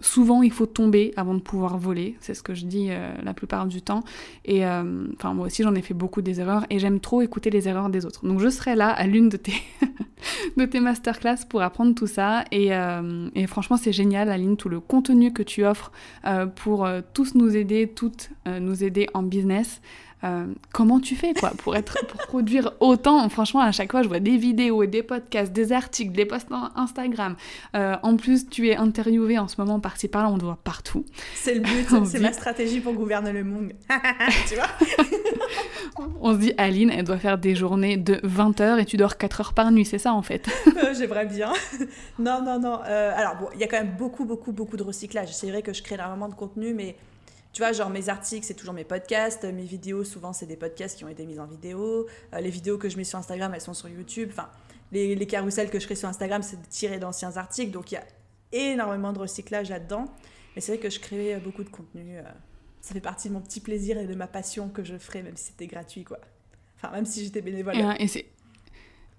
[0.00, 2.90] souvent il faut tomber avant de pouvoir voler, c'est ce que je dis
[3.22, 4.04] la plupart du temps.
[4.44, 7.68] Et enfin moi aussi j'en ai fait beaucoup des erreurs et j'aime trop écouter les
[7.68, 8.26] erreurs des autres.
[8.26, 9.54] Donc je serai là à l'une de tes
[10.56, 12.44] de tes masterclass pour apprendre tout ça.
[12.50, 15.92] Et, euh, franchement, c'est génial, Aline, tout le contenu que tu offres
[16.26, 19.80] euh, pour euh, tous nous aider, toutes nous aider en business.
[20.24, 23.28] Euh, comment tu fais quoi pour être pour produire autant?
[23.28, 26.48] Franchement, à chaque fois, je vois des vidéos et des podcasts, des articles, des posts
[26.76, 27.36] Instagram.
[27.74, 31.04] Euh, en plus, tu es interviewé en ce moment par-ci par-là, on te voit partout.
[31.34, 33.72] C'est le but, c'est ma stratégie pour gouverner le monde.
[34.48, 34.68] tu vois?
[36.20, 39.18] On se dit, Aline, elle doit faire des journées de 20 heures et tu dors
[39.18, 40.48] 4 heures par nuit, c'est ça en fait?
[40.66, 41.52] Euh, J'aimerais bien.
[42.18, 42.76] non, non, non.
[42.76, 45.32] alors, bon, il y a quand même beaucoup, beaucoup, beaucoup de recyclage.
[45.32, 46.96] C'est vrai que je crée énormément de contenu, mais
[47.52, 49.44] tu vois, genre mes articles, c'est toujours mes podcasts.
[49.44, 52.06] Mes vidéos, souvent, c'est des podcasts qui ont été mis en vidéo.
[52.32, 54.30] Euh, les vidéos que je mets sur Instagram, elles sont sur YouTube.
[54.32, 54.48] Enfin,
[54.90, 57.70] les, les carousels que je crée sur Instagram, c'est tiré d'anciens articles.
[57.70, 58.04] Donc, il y a
[58.52, 60.06] énormément de recyclage là-dedans.
[60.54, 62.16] Mais c'est vrai que je crée beaucoup de contenu.
[62.80, 65.36] ça fait partie de mon petit plaisir et de ma passion que je ferais, même
[65.36, 66.18] si c'était gratuit, quoi.
[66.76, 67.76] Enfin, même si j'étais bénévole.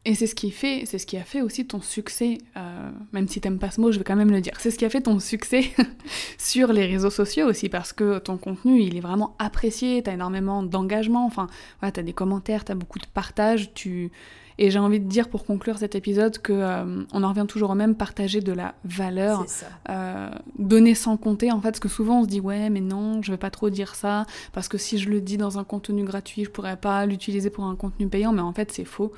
[0.06, 3.30] Et c'est ce qui fait, c'est ce qui a fait aussi ton succès, euh, même
[3.30, 4.54] si t'aimes pas ce mot, je vais quand même le dire.
[4.60, 5.64] C'est ce qui a fait ton succès
[6.38, 10.62] sur les réseaux sociaux aussi, parce que ton contenu, il est vraiment apprécié, t'as énormément
[10.62, 11.48] d'engagement, enfin,
[11.80, 14.12] voilà, t'as des commentaires, t'as beaucoup de partages, tu...
[14.60, 17.72] Et j'ai envie de dire pour conclure cet épisode que euh, on en revient toujours
[17.72, 19.46] au même, partager de la valeur,
[19.90, 20.30] euh,
[20.60, 21.52] donner sans compter.
[21.52, 23.72] En fait, parce que souvent on se dit ouais, mais non, je vais pas trop
[23.72, 27.08] dire ça parce que si je le dis dans un contenu gratuit, je pourrais pas
[27.08, 28.32] l'utiliser pour un contenu payant.
[28.32, 29.12] Mais en fait, c'est faux.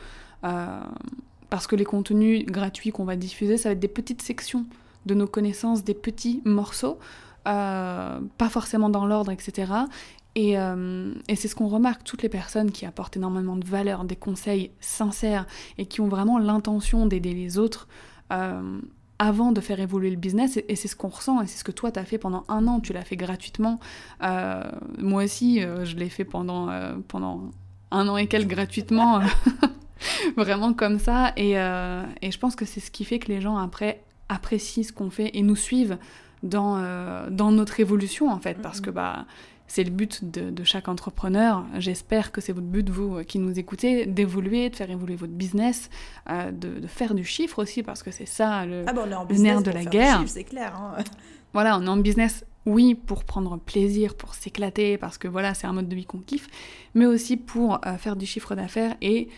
[0.43, 0.81] Euh,
[1.49, 4.65] parce que les contenus gratuits qu'on va diffuser, ça va être des petites sections
[5.05, 6.99] de nos connaissances, des petits morceaux,
[7.47, 9.71] euh, pas forcément dans l'ordre, etc.
[10.37, 14.15] Euh, et, c'est ce qu'on remarque, toutes les personnes qui apportent énormément de valeur, des
[14.15, 15.45] conseils sincères
[15.77, 17.87] et qui ont vraiment l'intention d'aider les autres
[19.17, 20.59] avant de faire évoluer le business.
[20.67, 22.67] Et, c'est ce qu'on ressent, et c'est ce que toi, tu as fait pendant un
[22.67, 23.79] an, tu l'as fait gratuitement.
[24.19, 26.69] moi aussi, je l'ai fait pendant,
[27.07, 27.51] pendant
[27.91, 29.21] un an et quelques gratuitement.
[30.37, 31.33] Vraiment comme ça.
[31.37, 34.91] Euh, et, je pense que c'est ce qui fait que les gens après apprécient ce
[34.91, 35.97] qu'on fait et nous suivent
[36.43, 38.61] dans, euh, dans notre évolution en fait.
[38.61, 39.25] Parce que bah,
[39.67, 41.65] c'est le but de, chaque entrepreneur.
[41.77, 45.89] J'espère que c'est votre but, vous qui nous écoutez, d'évoluer, de faire évoluer votre business,
[46.29, 49.71] euh, de, faire du chiffre aussi, parce que c'est ça le, ah bah, nerf de
[49.71, 50.23] la guerre.
[50.27, 50.75] C'est clair.
[50.75, 51.03] Hein.
[51.53, 55.67] voilà, on est en business, oui, pour prendre plaisir, pour s'éclater, parce que voilà, c'est
[55.67, 56.47] un mode de vie qu'on kiffe,
[56.93, 59.29] mais aussi pour faire du chiffre d'affaires et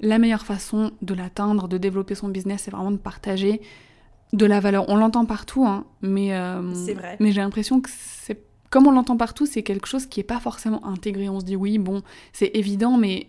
[0.00, 3.60] la meilleure façon de l'atteindre, de développer son business, c'est vraiment de partager
[4.32, 4.88] de la valeur.
[4.88, 6.60] On l'entend partout, hein, mais, euh,
[7.20, 10.40] mais j'ai l'impression que c'est comme on l'entend partout, c'est quelque chose qui n'est pas
[10.40, 11.28] forcément intégré.
[11.28, 13.28] On se dit oui, bon, c'est évident, mais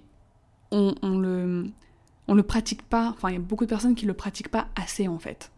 [0.71, 1.65] on, on, le
[2.27, 3.09] on le pratique pas.
[3.15, 5.51] Enfin, il y a beaucoup de personnes qui le pratiquent pas assez en fait.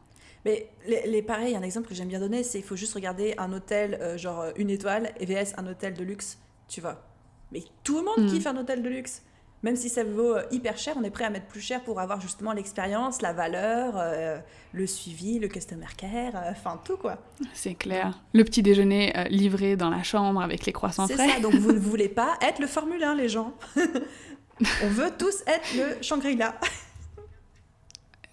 [0.43, 3.53] Mais les, pareil, un exemple que j'aime bien donner, c'est il faut juste regarder un
[3.53, 6.37] hôtel euh, genre une étoile et vs un hôtel de luxe,
[6.67, 7.01] tu vois.
[7.53, 8.33] Mais tout le monde mm.
[8.33, 9.23] kiffe un hôtel de luxe
[9.63, 11.99] même si ça vaut euh, hyper cher, on est prêt à mettre plus cher pour
[11.99, 14.37] avoir justement l'expérience, la valeur, euh,
[14.71, 17.17] le suivi, le customer care, euh, enfin tout quoi.
[17.53, 18.19] C'est clair.
[18.33, 21.17] Le petit déjeuner livré dans la chambre avec les croissants frais.
[21.17, 23.53] C'est ça, donc vous ne voulez pas être le Formule 1 les gens.
[24.83, 26.55] on veut tous être le Shangri-La.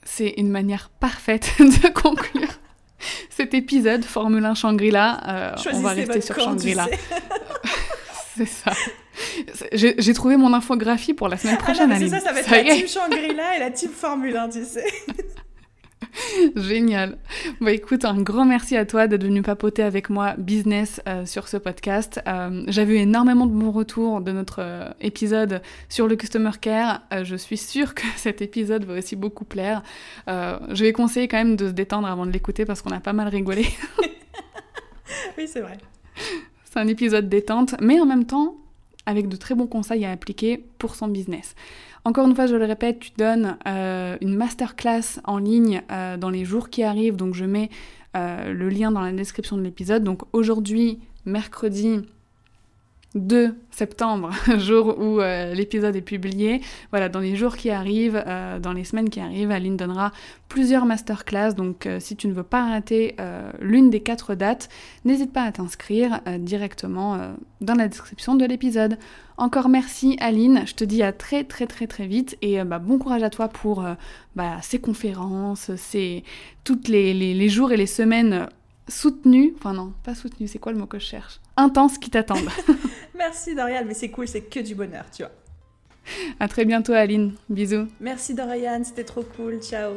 [0.02, 2.48] C'est une manière parfaite de conclure
[3.28, 5.56] cet épisode Formule 1 Shangri-La.
[5.72, 6.86] on va rester sur Shangri-La.
[8.36, 8.72] C'est ça.
[9.72, 11.94] J'ai trouvé mon infographie pour la semaine ah prochaine.
[11.98, 14.84] c'est ça, ça va être la team Shangri-La et la team Formule 1, tu sais.
[16.56, 17.18] Génial.
[17.60, 21.48] Bon, écoute, un grand merci à toi d'être venu papoter avec moi business euh, sur
[21.48, 22.20] ce podcast.
[22.28, 27.02] Euh, J'avais eu énormément de bons retours de notre euh, épisode sur le Customer Care.
[27.12, 29.82] Euh, je suis sûre que cet épisode va aussi beaucoup plaire.
[30.28, 33.12] je vais conseiller quand même de se détendre avant de l'écouter parce qu'on a pas
[33.12, 33.66] mal rigolé.
[35.38, 35.78] oui, c'est vrai.
[36.64, 38.56] C'est un épisode détente, mais en même temps,
[39.06, 41.54] avec de très bons conseils à appliquer pour son business.
[42.04, 46.30] Encore une fois, je le répète, tu donnes euh, une masterclass en ligne euh, dans
[46.30, 47.70] les jours qui arrivent, donc je mets
[48.16, 50.04] euh, le lien dans la description de l'épisode.
[50.04, 52.00] Donc aujourd'hui, mercredi
[53.14, 56.60] 2 septembre, jour où l'épisode est publié.
[56.90, 58.22] Voilà, dans les jours qui arrivent,
[58.60, 60.12] dans les semaines qui arrivent, Aline donnera
[60.48, 61.54] plusieurs masterclass.
[61.54, 63.16] Donc si tu ne veux pas rater
[63.60, 64.68] l'une des quatre dates,
[65.04, 68.98] n'hésite pas à t'inscrire directement dans la description de l'épisode.
[69.36, 72.78] Encore merci Aline, je te dis à très très très très vite et euh, bah,
[72.78, 73.94] bon courage à toi pour euh,
[74.36, 76.22] bah, ces conférences, ces
[76.62, 78.46] toutes les, jours et les semaines
[78.88, 81.40] soutenues, enfin non, pas soutenues, c'est quoi le mot que je cherche?
[81.56, 82.48] Intenses qui t'attendent.
[83.14, 85.32] merci Dorian, mais c'est cool, c'est que du bonheur, tu vois.
[86.38, 87.88] À très bientôt Aline, bisous.
[88.00, 89.94] Merci Dorian, c'était trop cool, ciao.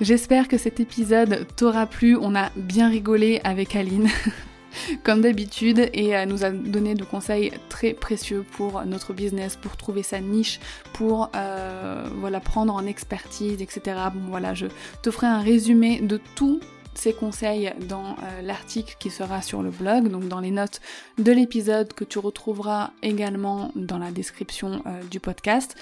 [0.00, 4.08] J'espère que cet épisode t'aura plu, on a bien rigolé avec Aline.
[5.02, 9.76] comme d'habitude et elle nous a donné de conseils très précieux pour notre business, pour
[9.76, 10.60] trouver sa niche,
[10.92, 13.96] pour euh, voilà, prendre en expertise, etc.
[14.14, 14.66] Bon voilà, je
[15.02, 16.60] te ferai un résumé de tous
[16.94, 20.80] ces conseils dans euh, l'article qui sera sur le blog, donc dans les notes
[21.18, 25.74] de l'épisode que tu retrouveras également dans la description euh, du podcast,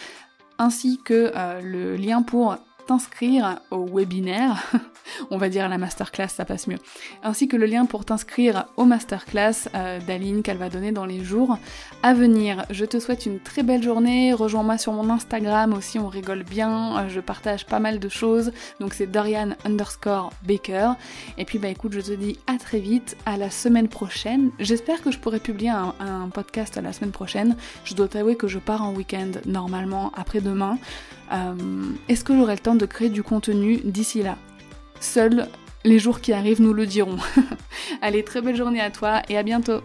[0.59, 1.33] ainsi que
[1.63, 2.57] le lien pour
[2.87, 4.63] t'inscrire au webinaire,
[5.31, 6.79] on va dire la masterclass, ça passe mieux,
[7.23, 11.25] ainsi que le lien pour t'inscrire au masterclass euh, d'Aline qu'elle va donner dans les
[11.25, 11.59] jours
[12.03, 12.67] à venir.
[12.71, 16.99] Je te souhaite une très belle journée, rejoins-moi sur mon Instagram aussi, on rigole bien,
[16.99, 20.93] euh, je partage pas mal de choses, donc c'est Dorian underscore Baker.
[21.39, 24.51] Et puis bah écoute, je te dis à très vite, à la semaine prochaine.
[24.59, 27.57] J'espère que je pourrai publier un, un podcast la semaine prochaine.
[27.85, 30.79] Je dois t'avouer que je pars en week-end normalement après-demain.
[31.33, 31.55] Euh,
[32.09, 34.37] est-ce que j'aurai le temps de créer du contenu d'ici là?
[35.01, 35.49] Seul
[35.85, 37.19] Les jours qui arrivent nous le diront.
[38.03, 39.81] Allez, très belle journée à toi et à bientôt